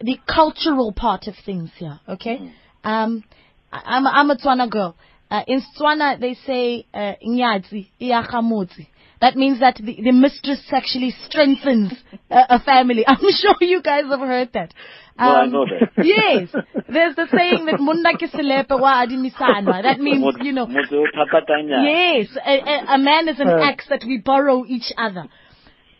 [0.00, 2.00] the cultural part of things here.
[2.08, 2.52] Okay.
[2.84, 3.24] Um,
[3.72, 4.96] I- I'm a, I'm a Tswana girl.
[5.30, 8.88] Uh, in Tswana they say uh, "Inyadzi, iyakamotsi."
[9.20, 11.92] That means that the, the mistress actually strengthens
[12.30, 13.04] a, a family.
[13.06, 14.72] I'm sure you guys have heard that.
[15.18, 15.90] Um, I know that.
[16.04, 16.48] yes.
[16.88, 19.82] There's the saying that munda ke selepe wa adimisanwa.
[19.82, 21.82] That means, you know, motho o thapakanya.
[21.84, 25.24] Yes, a, a, a man is an axe that we borrow each other.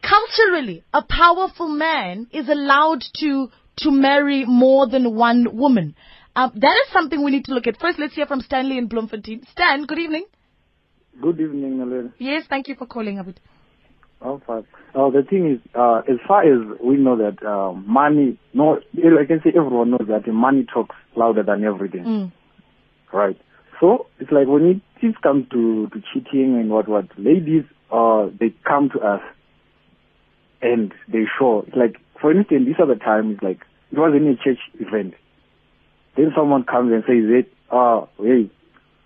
[0.02, 5.94] Culturally, a powerful man is allowed to to marry more than one woman.
[6.36, 7.80] Um, that is something we need to look at.
[7.80, 9.42] First, let's hear from Stanley in Bloemfontein.
[9.50, 10.26] Stan, good evening.
[11.20, 12.12] Good evening, Nalena.
[12.18, 13.16] Yes, thank you for calling.
[13.16, 13.38] Abid.
[14.20, 14.64] Oh, fine.
[14.94, 19.24] Oh, the thing is, uh, as far as we know that uh, money, no, I
[19.26, 22.32] can say everyone knows that money talks louder than everything, Mm.
[23.12, 23.38] right?
[23.80, 28.28] So it's like when it it comes to, to cheating and what what, ladies, uh,
[28.40, 29.22] they come to us
[30.60, 31.64] and they show.
[31.68, 33.60] It's like, for instance, this other time, it's like
[33.92, 35.14] it was in a church event.
[36.16, 38.50] Then someone comes and says, "Hey, uh, hey,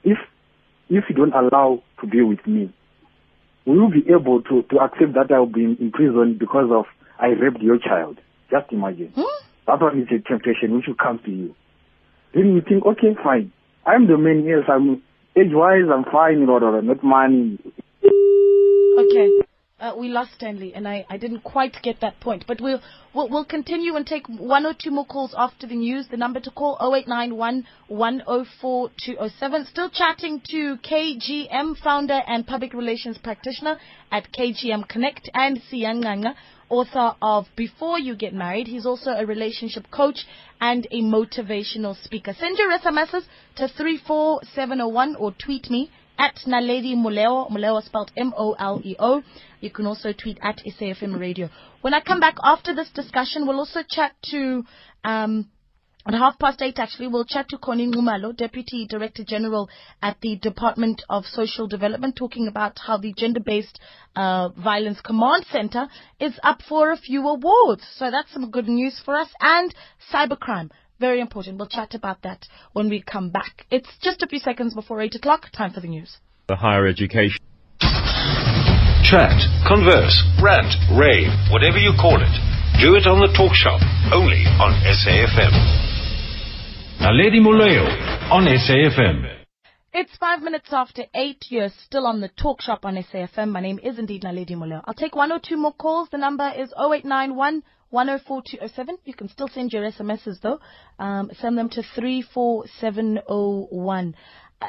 [0.04, 0.18] if
[0.88, 2.72] if you don't allow to be with me,
[3.66, 6.86] will you be able to, to accept that I'll be in, prison because of
[7.18, 8.18] I raped your child?
[8.50, 9.12] Just imagine.
[9.14, 9.22] Hmm?
[9.66, 11.54] That one is a temptation which will come to you.
[12.34, 13.52] Then you think, okay, fine.
[13.86, 15.02] I'm the man, yes, I'm
[15.36, 17.58] age-wise, I'm fine, not money.
[18.98, 19.30] Okay.
[19.82, 22.44] Uh, we lost Stanley, and I, I didn't quite get that point.
[22.46, 22.80] But we'll,
[23.12, 26.06] we'll we'll continue and take one or two more calls after the news.
[26.08, 29.66] The number to call 0891 104 207.
[29.66, 33.76] Still chatting to KGM founder and public relations practitioner
[34.12, 36.36] at KGM Connect and Siya Nganga,
[36.68, 38.68] author of Before You Get Married.
[38.68, 40.20] He's also a relationship coach
[40.60, 42.36] and a motivational speaker.
[42.38, 43.24] Send your SMSs
[43.56, 49.22] to 34701 or tweet me at Naledi Moleo, Moleo spelled M-O-L-E-O.
[49.60, 51.48] You can also tweet at SAFM Radio.
[51.80, 54.64] When I come back after this discussion, we'll also chat to,
[55.04, 55.48] um,
[56.06, 59.68] at half past eight, actually, we'll chat to Connie Nxumalo, Deputy Director General
[60.02, 63.80] at the Department of Social Development, talking about how the Gender-Based
[64.16, 65.86] uh, Violence Command Center
[66.20, 67.84] is up for a few awards.
[67.96, 69.28] So that's some good news for us.
[69.40, 69.72] And
[70.12, 70.70] cybercrime.
[71.02, 71.58] Very important.
[71.58, 73.66] We'll chat about that when we come back.
[73.72, 75.50] It's just a few seconds before 8 o'clock.
[75.50, 76.18] Time for the news.
[76.46, 77.38] the higher education.
[79.02, 79.34] Chat,
[79.66, 82.34] converse, rant, rave, whatever you call it.
[82.80, 83.80] Do it on the talk shop,
[84.14, 85.54] only on SAFM.
[87.00, 87.84] Naledi Moleo
[88.30, 89.42] on SAFM.
[89.92, 91.46] It's five minutes after eight.
[91.48, 93.50] You're still on the talk shop on SAFM.
[93.50, 94.80] My name is indeed Naledi Moleo.
[94.84, 96.10] I'll take one or two more calls.
[96.12, 98.98] The number is 0891 104207.
[99.04, 100.60] You can still send your SMSs though.
[100.98, 104.14] Um, send them to 34701.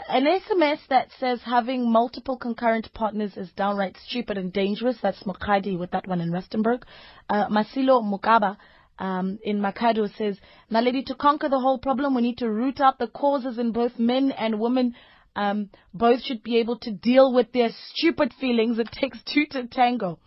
[0.09, 4.97] An SMS that says having multiple concurrent partners is downright stupid and dangerous.
[5.01, 6.81] That's Mokadi with that one in Rustenburg.
[7.29, 8.57] Uh, Masilo Mukaba
[8.99, 10.39] um, in Makhado says,
[10.71, 13.99] Naledi, to conquer the whole problem, we need to root out the causes in both
[13.99, 14.95] men and women.
[15.35, 18.79] Um, both should be able to deal with their stupid feelings.
[18.79, 20.19] It takes two to tango.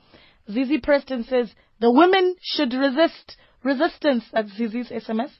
[0.51, 4.25] Zizi Preston says, the women should resist resistance.
[4.33, 5.31] That's Zizi's SMS.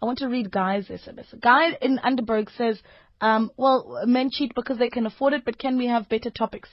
[0.00, 1.40] I want to read Guy's SMS.
[1.40, 2.80] Guy in Underberg says,
[3.20, 6.68] um, well, men cheat because they can afford it, but can we have better topics?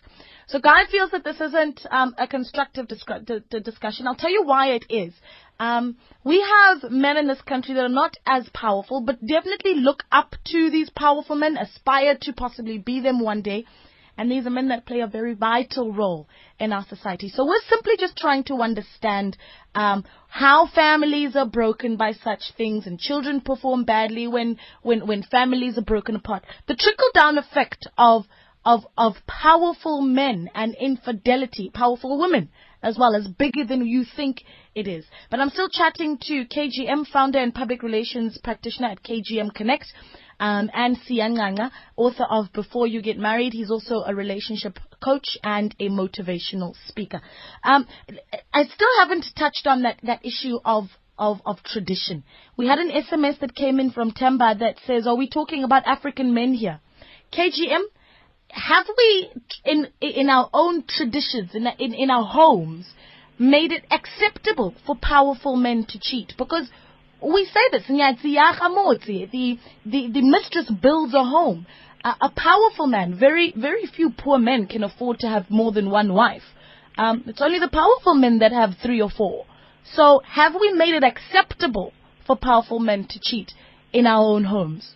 [0.48, 4.08] So Guy feels that this isn't um, a constructive discu- d- d- discussion.
[4.08, 5.14] I'll tell you why it is.
[5.60, 10.04] Um, we have men in this country that are not as powerful, but definitely look
[10.12, 13.66] up to these powerful men, aspire to possibly be them one day.
[14.20, 16.28] And these are men that play a very vital role
[16.60, 17.30] in our society.
[17.30, 19.38] So we're simply just trying to understand
[19.74, 25.24] um, how families are broken by such things and children perform badly when, when, when
[25.24, 26.44] families are broken apart.
[26.68, 28.26] The trickle down effect of,
[28.66, 32.50] of, of powerful men and infidelity, powerful women
[32.84, 34.44] as well as bigger than you think
[34.76, 35.06] it is.
[35.32, 39.86] But I'm still chatting to KGM founder and public relations practitioner at KGM Connect
[40.40, 43.54] um, and Siya author of Before You Get Married.
[43.54, 47.22] He's also a relationship coach and a motivational speaker.
[47.64, 47.88] Um,
[48.54, 50.86] I still haven't touched on that, that issue of
[51.18, 52.24] of, of tradition.
[52.58, 55.86] We had an SMS that came in from Temba that says, are we talking about
[55.86, 56.80] African men here?
[57.34, 57.82] KGM,
[58.52, 59.30] have we,
[59.66, 62.90] in, in our own traditions, in, in, in our homes,
[63.38, 66.34] made it acceptable for powerful men to cheat?
[66.38, 66.70] Because
[67.22, 71.66] we say this, the, the, the mistress builds a home.
[72.04, 75.90] A, a, powerful man, very, very few poor men can afford to have more than
[75.90, 76.44] one wife.
[76.98, 79.46] Um, it's only the powerful men that have three or four.
[79.84, 81.92] So have we made it acceptable
[82.26, 83.52] for powerful men to cheat
[83.92, 84.96] in our own homes?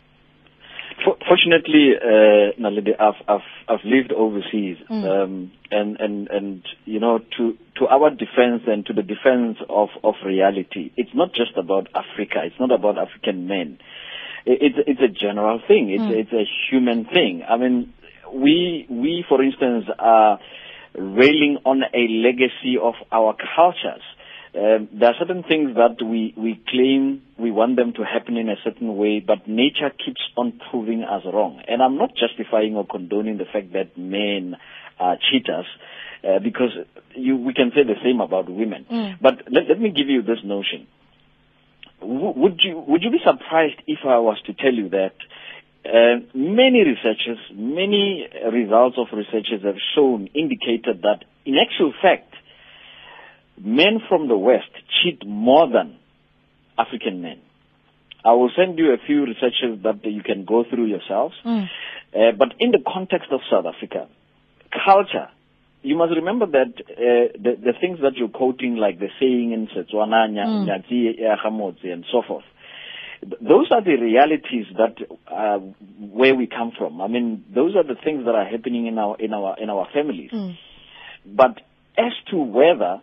[1.28, 5.04] Fortunately, uh, Naledi, I've, I've, I've lived overseas, mm.
[5.04, 9.90] um, and, and, and, you know, to, to our defense and to the defense of,
[10.04, 13.80] of reality, it's not just about Africa, it's not about African men.
[14.46, 16.12] It's, it's a general thing, it's, mm.
[16.12, 17.44] it's a human thing.
[17.48, 17.94] I mean,
[18.34, 20.40] we, we, for instance, are
[20.96, 24.04] railing on a legacy of our cultures
[24.56, 28.50] um, there are certain things that we, we claim we want them to happen in
[28.50, 31.62] a certain way, but nature keeps on proving us wrong.
[31.68, 34.56] And I'm not justifying or condoning the fact that men
[35.00, 35.66] are cheaters,
[36.24, 36.70] uh, because
[37.16, 38.86] you, we can say the same about women.
[38.92, 39.18] Mm.
[39.20, 40.88] But let, let me give you this notion.
[42.00, 45.16] W- would you would you be surprised if I was to tell you that
[45.86, 52.33] uh, many researchers, many results of researchers have shown, indicated that in actual fact,
[53.64, 54.70] men from the West
[55.02, 55.98] cheat more than
[56.78, 57.40] African men.
[58.26, 61.36] I will send you a few researches that you can go through yourselves.
[61.46, 61.70] Mm.
[62.14, 64.08] Uh, but in the context of South Africa,
[64.86, 65.30] culture,
[65.82, 69.68] you must remember that uh, the, the, things that you're quoting, like the saying in
[69.68, 71.92] Setswana, mm.
[71.92, 72.46] and so forth,
[73.42, 74.96] those are the realities that
[75.32, 75.58] uh,
[76.00, 77.02] where we come from.
[77.02, 79.88] I mean, those are the things that are happening in our in our in our
[79.94, 80.32] families.
[80.32, 80.58] Mm.
[81.26, 81.62] But
[81.98, 83.02] as to whether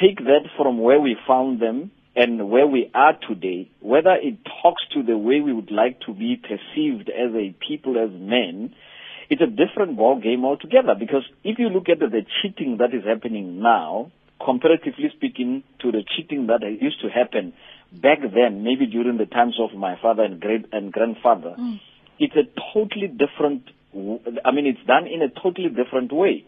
[0.00, 4.82] take that from where we found them and where we are today, whether it talks
[4.94, 8.74] to the way we would like to be perceived as a people, as men,
[9.30, 10.94] it's a different ball game altogether.
[10.98, 14.12] Because if you look at the, cheating that is happening now,
[14.44, 17.52] comparatively speaking to the cheating that used to happen
[17.92, 21.80] back then, maybe during the times of my father and great and grandfather, mm.
[22.18, 23.70] it's a totally different.
[24.44, 26.44] I mean, it's done in a totally different way.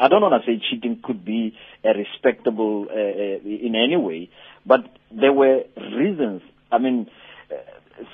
[0.00, 4.30] I don't want to say cheating could be a respectable uh, uh, in any way,
[4.64, 4.80] but
[5.10, 6.42] there were reasons.
[6.70, 7.08] I mean,
[7.50, 7.54] uh,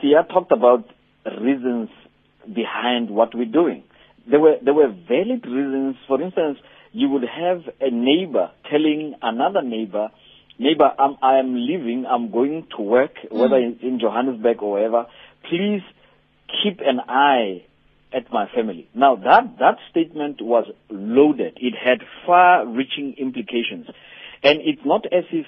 [0.03, 0.85] Siya talked about
[1.41, 1.91] reasons
[2.47, 3.85] behind what we're doing.
[4.29, 5.97] There were there were valid reasons.
[6.09, 6.59] For instance,
[6.93, 10.09] you would have a neighbor telling another neighbor,
[10.59, 12.07] neighbor, I'm I am leaving.
[12.09, 13.83] I'm going to work, whether mm.
[13.83, 15.07] in, in Johannesburg or wherever.
[15.51, 15.83] Please
[16.63, 17.65] keep an eye
[18.15, 18.89] at my family.
[18.95, 21.59] Now that, that statement was loaded.
[21.61, 23.87] It had far reaching implications.
[24.43, 25.47] And it's not as if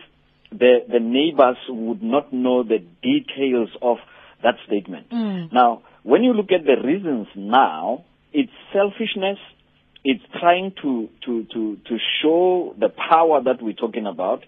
[0.51, 3.99] the, the neighbors would not know the details of
[4.43, 5.11] that statement.
[5.11, 5.53] Mm.
[5.53, 9.39] Now, when you look at the reasons now, it's selfishness,
[10.05, 14.45] it's trying to, to, to, to show the power that we're talking about,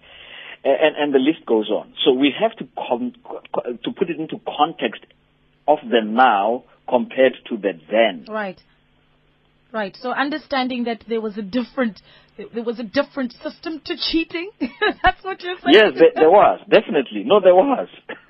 [0.63, 1.93] and, and the list goes on.
[2.05, 3.13] So we have to, com-
[3.83, 5.05] to put it into context
[5.67, 8.25] of the now compared to the then.
[8.29, 8.59] Right.
[9.71, 9.95] Right.
[10.01, 12.01] So understanding that there was a different
[12.53, 14.49] there was a different system to cheating.
[15.03, 15.73] That's what you're saying.
[15.75, 17.23] Yes, there, there was definitely.
[17.25, 17.87] No, there was.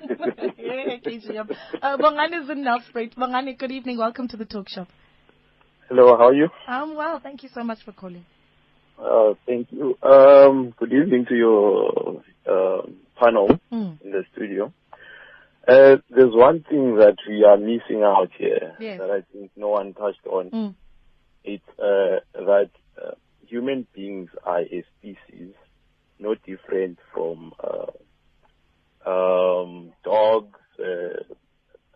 [0.58, 1.56] yeah, KGM.
[1.80, 3.14] Uh, Bongani is in Nelspruit.
[3.14, 3.98] Bongani, good evening.
[3.98, 4.86] Welcome to the talk show.
[5.88, 6.48] Hello, how are you?
[6.66, 7.20] I'm well.
[7.20, 8.24] Thank you so much for calling.
[9.00, 9.96] Uh, thank you.
[10.02, 12.82] Um, good evening to your uh,
[13.18, 14.00] panel Mm.
[14.04, 14.72] in the studio.
[15.70, 18.98] Uh, there's one thing that we are missing out here Yes.
[18.98, 20.50] that I think no one touched on.
[20.50, 20.74] Mm.
[21.44, 23.12] It's uh, that uh,
[23.46, 25.54] human beings are a species
[26.18, 31.22] no different from uh, um, dogs, uh,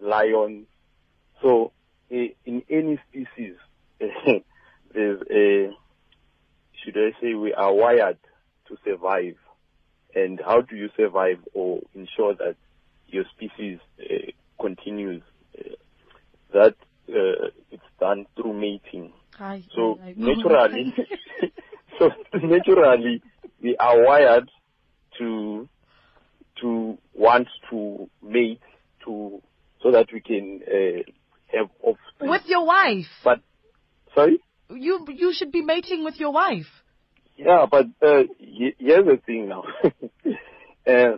[0.00, 0.66] lions.
[1.42, 1.72] So
[2.08, 3.56] in any species,
[3.98, 5.70] there's a,
[6.82, 8.18] should I say, we are wired
[8.68, 9.36] to survive.
[10.14, 12.56] And how do you survive or ensure that
[13.08, 14.30] your species uh,
[14.60, 15.22] continues?
[15.58, 15.62] Uh,
[16.52, 16.74] that
[17.08, 19.12] uh, it's done through mating.
[19.38, 19.62] Hi.
[19.74, 20.14] So Hi.
[20.16, 20.94] naturally,
[21.98, 23.22] so naturally,
[23.62, 24.50] we are wired
[25.18, 25.68] to
[26.60, 28.60] to want to mate
[29.04, 29.42] to
[29.82, 31.02] so that we can uh,
[31.56, 32.30] have offspring.
[32.30, 33.06] With your wife.
[33.24, 33.40] But
[34.14, 34.38] sorry,
[34.70, 36.70] You you should be mating with your wife.
[37.36, 39.64] yeah, but uh, he- here's the thing now.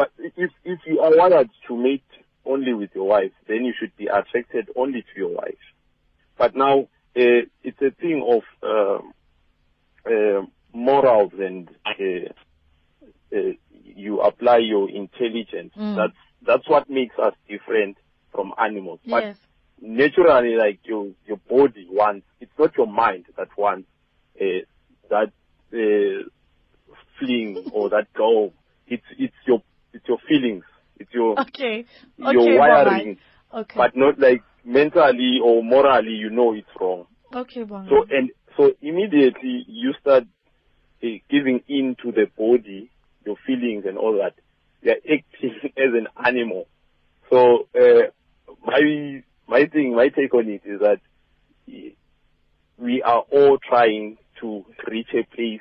[0.00, 2.12] but if if you are wired to mate
[2.46, 5.64] only with your wife, then you should be attracted only to your wife.
[6.38, 6.76] But now
[7.14, 8.42] uh, it's a thing of
[8.72, 9.12] um,
[10.06, 12.32] uh, morals and uh,
[13.36, 15.72] uh, you apply your intelligence.
[15.76, 15.96] Mm.
[15.96, 17.98] That's that's what makes us different
[18.32, 19.00] from animals.
[19.04, 19.36] But Yes.
[19.82, 23.88] naturally, like your your body wants, it's not your mind that wants
[24.40, 24.64] uh,
[25.10, 25.30] that
[25.74, 26.22] uh,
[27.18, 28.54] fling or that goal.
[28.86, 29.62] It's it's your
[29.92, 30.64] it's your feelings.
[30.98, 31.84] It's your Okay.
[32.18, 33.18] your wiring.
[33.52, 33.74] Okay.
[33.76, 36.12] but not like mentally or morally.
[36.12, 37.06] You know it's wrong.
[37.34, 37.88] okay, Bongani.
[37.88, 40.24] So and so immediately you start
[41.02, 42.90] uh, giving in to the body,
[43.26, 44.34] your feelings and all that.
[44.82, 46.66] You're acting as an animal.
[47.30, 48.10] So uh,
[48.64, 51.00] my my thing, my take on it is that
[51.68, 51.90] eh,
[52.78, 55.60] we are all trying to reach a place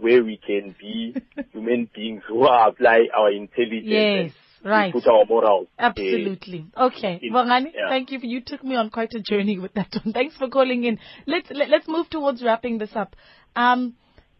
[0.00, 1.14] where we can be
[1.52, 4.32] human beings who apply our intelligence Yes,
[4.64, 4.92] right.
[4.92, 5.68] put our morals.
[5.78, 6.66] eh, Absolutely.
[6.76, 7.18] Okay.
[7.22, 7.88] in- Bongani, yeah.
[7.88, 8.20] thank you.
[8.20, 10.12] For, you took me on quite a journey with that one.
[10.18, 10.98] Thanks for calling in.
[11.26, 13.14] Let's let, let's move towards wrapping this up.
[13.56, 13.94] Um,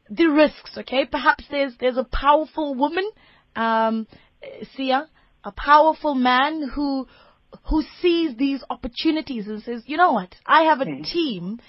[0.08, 1.04] the risks, okay?
[1.06, 3.08] Perhaps there's there's a powerful woman,
[3.54, 4.06] um,
[4.76, 5.06] Siya,
[5.44, 7.06] a powerful man who
[7.68, 10.34] who sees these opportunities and says, you know what?
[10.46, 11.60] I have a team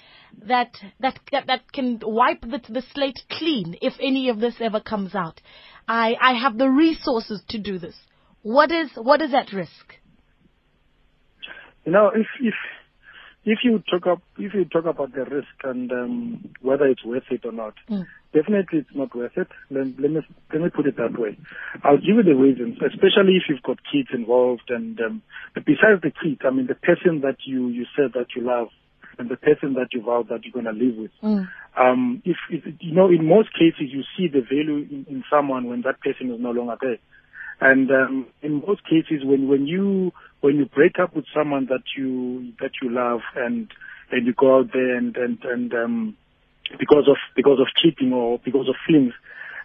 [0.46, 4.80] that that that, that can wipe the, the slate clean if any of this ever
[4.80, 5.40] comes out.
[5.88, 7.96] I I have the resources to do this.
[8.42, 9.94] What is what is at risk?
[11.84, 12.54] You know, if if
[13.44, 17.24] if you talk up if you talk about the risk and um, whether it's worth
[17.30, 18.06] it or not, Mm.
[18.32, 19.48] definitely it's not worth it.
[19.70, 20.20] Let, let me
[20.52, 21.36] let me put it that way.
[21.82, 25.22] I'll give you the reasons, especially if you've got kids involved and um,
[25.54, 28.68] besides the kids, I mean the person that you you said that you love
[29.18, 31.10] and the person that you vowed that you're going to live with.
[31.22, 31.48] Mm.
[31.78, 35.68] Um, if, if you know, in most cases, you see the value in, in someone
[35.68, 36.98] when that person is no longer there.
[37.60, 41.84] And um, in most cases, when when you when you break up with someone that
[41.96, 43.70] you that you love and
[44.10, 46.16] and you go out there and and and um,
[46.78, 49.12] because of because of cheating or because of feelings,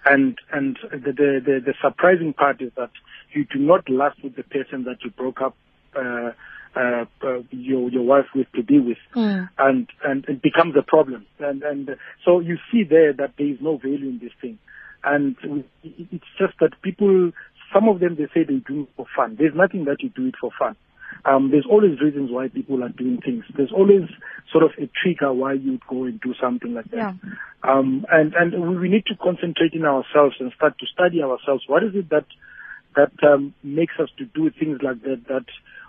[0.05, 2.91] and and the the the, the surprising part is that
[3.33, 5.55] you do not last with the person that you broke up.
[5.95, 6.31] Uh,
[6.75, 9.49] uh, uh, your your wife with to be with, Mm.
[9.57, 11.25] and and it becomes a problem.
[11.39, 11.95] And and
[12.25, 14.57] so you see there that there is no value in this thing,
[15.03, 15.35] and
[15.83, 17.31] it's just that people,
[17.73, 19.35] some of them they say they do it for fun.
[19.39, 20.75] There's nothing that you do it for fun.
[21.25, 23.43] Um, there's always reasons why people are doing things.
[23.55, 24.03] There's always
[24.51, 26.97] sort of a trigger why you'd go and do something like that.
[26.97, 27.13] Yeah.
[27.63, 31.63] Um, and and we, we need to concentrate in ourselves and start to study ourselves.
[31.67, 32.25] What is it that
[32.95, 35.45] that um, makes us to do things like that that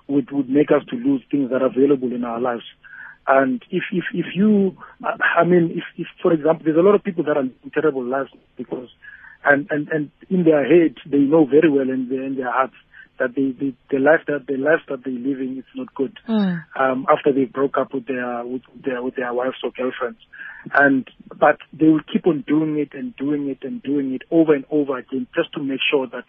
[0.09, 2.65] would would make us to lose things that are available in our lives?
[3.27, 7.05] And if if if you, I mean, if if for example, there's a lot of
[7.05, 8.89] people that are living terrible lives because,
[9.45, 12.75] and and and in their head they know very well in their in their hearts
[13.19, 16.65] that they, they the life that the life that they're living is not good Mm.
[16.79, 20.21] um, after they broke up with their with their with their wives or girlfriends,
[20.75, 21.09] and
[21.39, 24.65] but they will keep on doing it and doing it and doing it over and
[24.71, 26.25] over again just to make sure that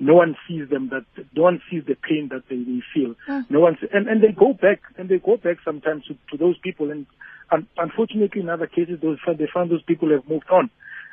[0.00, 1.04] no one sees them that
[1.36, 3.14] no one sees the pain that they, they feel.
[3.28, 3.50] Mm.
[3.50, 6.58] No one and and they go back and they go back sometimes to, to those
[6.58, 7.06] people and,
[7.50, 10.70] and unfortunately in other cases those they find those people have moved on.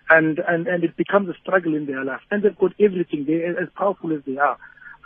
[0.09, 3.23] And, and and it becomes a struggle in their life, and they've got everything.
[3.25, 4.57] They as powerful as they are,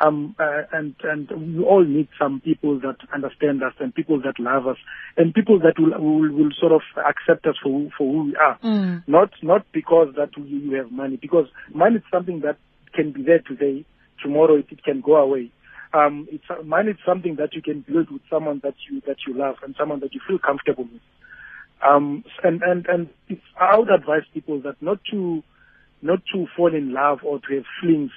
[0.01, 4.37] Um, uh, and and we all need some people that understand us and people that
[4.39, 4.77] love us
[5.15, 8.35] and people that will will, will sort of accept us for who, for who we
[8.35, 8.59] are.
[8.59, 9.03] Mm.
[9.07, 12.57] Not not because that you, have money, because money is something that
[12.93, 13.85] can be there today,
[14.21, 15.51] tomorrow it, it can go away.
[15.93, 19.33] Um, it's money is something that you can build with someone that you that you
[19.33, 21.01] love and someone that you feel comfortable with.
[21.87, 25.41] Um, and and and it's, I would advise people that not to
[26.01, 28.11] not to fall in love or to have flings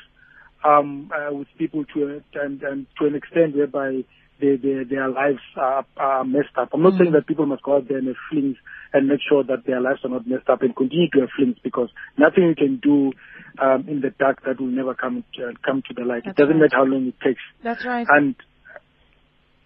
[0.65, 4.05] um, uh, with people to a, and, and to an extent whereby
[4.41, 6.71] they, they, their lives are, are messed up.
[6.73, 6.99] I'm not Mm.
[6.99, 8.57] saying that people must go out there and have flings
[8.93, 11.57] and make sure that their lives are not messed up and continue to have flings
[11.63, 13.13] because nothing you can do
[13.59, 16.23] um, in the dark that will never come to, come to the light.
[16.25, 16.71] That's it doesn't right.
[16.71, 17.41] matter how long it takes.
[17.63, 18.07] That's right.
[18.09, 18.37] And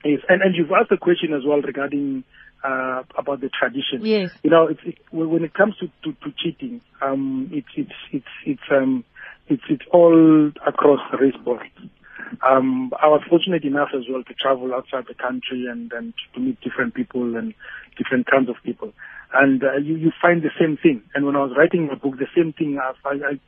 [0.05, 2.25] yes, and, and you've asked a question as well regarding
[2.65, 4.05] uh, about the tradition.
[4.05, 4.31] Yes.
[4.43, 7.93] You know, it's, it, when when it comes to, to, to cheating, um, it's it's
[8.13, 9.05] it's it's um
[9.53, 11.61] it's it's all across the race board.
[12.41, 16.41] Um, I was fortunate enough as well to travel outside the country and, and to
[16.41, 17.53] meet different people and
[17.99, 18.93] different kinds of people.
[19.35, 21.03] And uh, you, you find the same thing.
[21.15, 23.39] And when I was writing my book, the same thing, I've, I,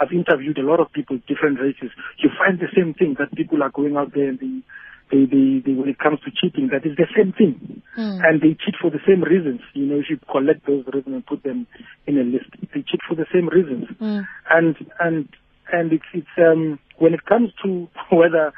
[0.00, 1.90] I've interviewed a lot of people, different races.
[2.18, 4.64] You find the same thing that people are going out there and they,
[5.12, 7.82] they, they, they when it comes to cheating, that is the same thing.
[7.98, 8.20] Mm.
[8.24, 9.60] And they cheat for the same reasons.
[9.74, 11.66] You know, if you collect those reasons and put them
[12.06, 14.26] in a list, they cheat for the same reasons Mm.
[14.50, 15.28] and and
[15.72, 18.52] and it's it's um when it comes to whether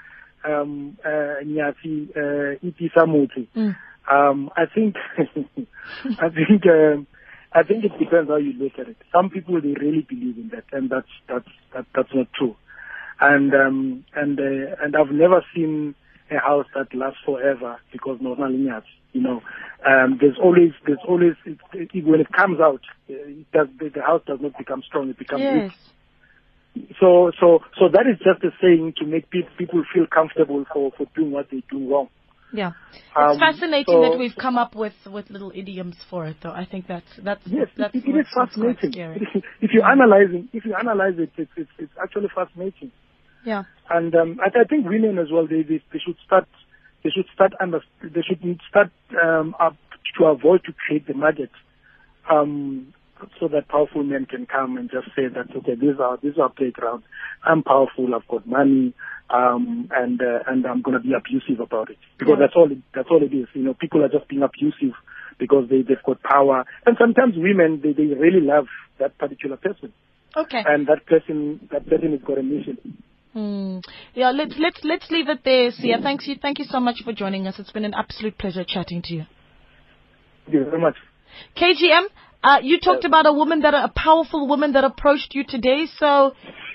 [0.44, 3.76] um uh Nyati uh iti samuti Mm.
[4.10, 7.06] um I think I think um
[7.52, 8.96] I think it depends how you look at it.
[9.12, 12.56] Some people they really believe in that and that's that's that, that's not true.
[13.20, 15.94] And um and uh, and I've never seen
[16.30, 18.84] a house that lasts forever because no lineage.
[19.12, 19.42] You know,
[19.86, 23.90] um, there's always there's always it, it, when it comes out, uh, it does, the,
[23.90, 25.72] the house does not become strong; it becomes weak.
[27.00, 30.90] So, so, so that is just a saying to make pe- people feel comfortable for,
[30.96, 32.08] for doing what they do wrong.
[32.52, 32.72] Yeah.
[33.16, 36.50] Um, It's fascinating so- that we've come up with, with little idioms for it, though.
[36.52, 38.92] I think that's that's Yes, that's it, it is fascinating.
[38.92, 39.26] scary.
[39.60, 42.92] if you analyze it, if you analyze it, it's, it's, it's actually fascinating.
[43.44, 43.64] Yeah.
[43.90, 46.46] And um, I, I think women as well, they, they, they should start,
[47.04, 48.90] they should start under, they should start
[49.22, 49.76] um, up
[50.18, 51.50] to avoid to create the market,
[52.30, 52.92] um,
[53.40, 56.32] so that powerful men can come and just say that okay, these are our this
[56.34, 57.02] is our playground.
[57.44, 58.14] I'm powerful.
[58.14, 58.94] I've got money,
[59.30, 62.46] um, and uh, and I'm going to be abusive about it because Yeah.
[62.46, 63.48] that's all it, that's all it is.
[63.54, 64.94] You know, people are just being abusive
[65.38, 68.66] because they they've got power, and sometimes women they they really love
[68.98, 69.92] that particular person,
[70.36, 70.62] Okay.
[70.64, 72.78] and that person that person has got a mission.
[73.32, 73.78] Hmm.
[74.14, 76.02] Yeah, let's let's let's leave it there, Siya.
[76.02, 77.58] Thanks you thank you so much for joining us.
[77.58, 79.24] It's been an absolute pleasure chatting to you.
[80.44, 80.96] Thank you very much.
[81.56, 82.04] KGM,
[82.42, 85.86] uh, you talked about a woman that a powerful woman that approached you today.
[85.98, 86.32] So,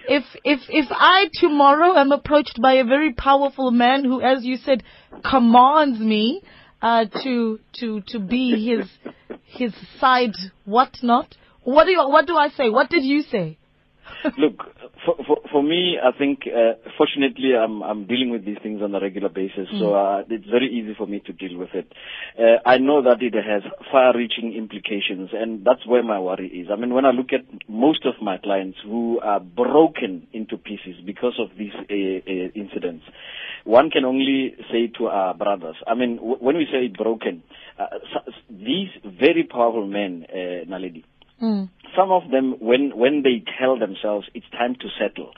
[0.07, 4.57] if if if I tomorrow am approached by a very powerful man who, as you
[4.57, 4.83] said,
[5.29, 6.41] commands me
[6.81, 8.89] uh, to to to be his
[9.43, 12.69] his side whatnot, what do you what do I say?
[12.69, 13.57] What did you say?
[14.37, 14.63] Look,
[15.05, 18.93] for, for, for me, I think, uh, fortunately, I'm, I'm dealing with these things on
[18.95, 21.91] a regular basis, so uh, it's very easy for me to deal with it.
[22.37, 26.67] Uh, I know that it has far-reaching implications, and that's where my worry is.
[26.71, 30.95] I mean, when I look at most of my clients who are broken into pieces
[31.05, 33.05] because of these uh, uh, incidents,
[33.63, 37.43] one can only say to our brothers, I mean, w- when we say broken,
[37.79, 37.85] uh,
[38.49, 41.03] these very powerful men, uh, Naledi,
[41.41, 41.69] Mm.
[41.95, 45.31] some of them when when they tell themselves it's time to settle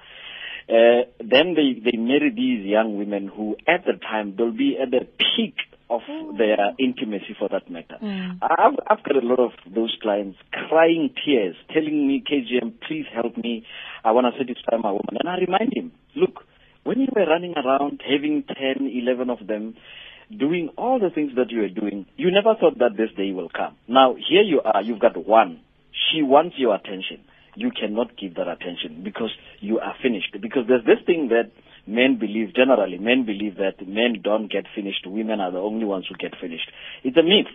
[0.69, 4.91] uh, then they they marry these young women who at the time they'll be at
[4.91, 5.55] the peak
[5.89, 6.01] of
[6.37, 8.37] their intimacy for that matter Mm.
[8.41, 10.37] i've i've got a lot of those clients
[10.69, 13.65] crying tears telling me kgm please help me
[14.05, 16.45] i want to satisfy my woman and i remind him look
[16.83, 19.75] when you were running around having 10 11 of them
[20.35, 23.49] doing all the things that you were doing, you never thought that this day will
[23.49, 23.75] come.
[23.87, 25.61] Now, here you are, you've got one.
[26.11, 27.21] She wants your attention.
[27.55, 30.35] You cannot give that attention because you are finished.
[30.39, 31.51] Because there's this thing that
[31.87, 36.05] men believe, generally, men believe that men don't get finished, women are the only ones
[36.07, 36.71] who get finished.
[37.03, 37.51] It's a myth.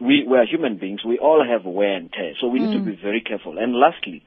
[0.00, 1.00] We, we are human beings.
[1.04, 2.34] We all have wear and tear.
[2.40, 3.58] So we need to be very careful.
[3.58, 4.22] And lastly,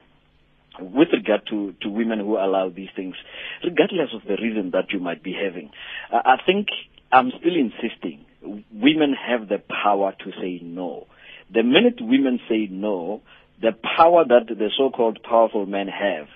[0.80, 3.14] with regard to, to women who allow these things,
[3.62, 5.70] regardless of the reason that you might be having,
[6.12, 6.68] uh, I think
[7.10, 8.24] I'm still insisting
[8.72, 11.06] women have the power to say no.
[11.52, 13.22] The minute women say no,
[13.62, 16.26] the power that the so-called powerful men have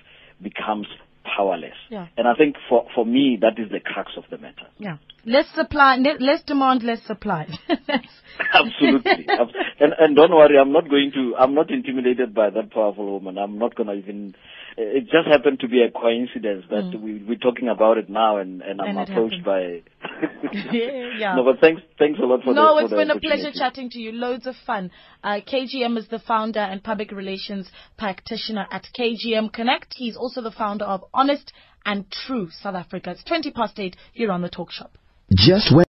[0.41, 0.87] becomes
[1.25, 1.75] powerless.
[1.91, 2.07] Yeah.
[2.17, 4.69] And I think for, for me, that is the crux of the matter.
[4.79, 4.99] Yeah.
[5.27, 7.47] Less supply, less demand, less supply.
[8.55, 9.27] Absolutely.
[9.81, 13.39] And, and don't worry, I'm not going to, I'm not intimidated by that powerful woman.
[13.39, 14.35] I'm not going to even,
[14.77, 18.63] it just happened to be a coincidence that we, we're talking about it now and,
[18.63, 19.01] and I'm Mm.
[19.01, 19.83] And approached by.
[20.73, 21.35] yeah.
[21.35, 23.99] No, but thanks, thanks a lot for no, the, it's been a pleasure chatting to
[23.99, 24.13] you.
[24.13, 24.91] Loads of fun.
[25.23, 29.93] Uh, KGM is the founder and public relations practitioner at KGM Connect.
[29.97, 31.53] He's also the founder of Honest
[31.85, 33.11] and True South Africa.
[33.11, 34.97] It's 20 past 8 here on the Talk Shop.
[35.35, 35.86] Just when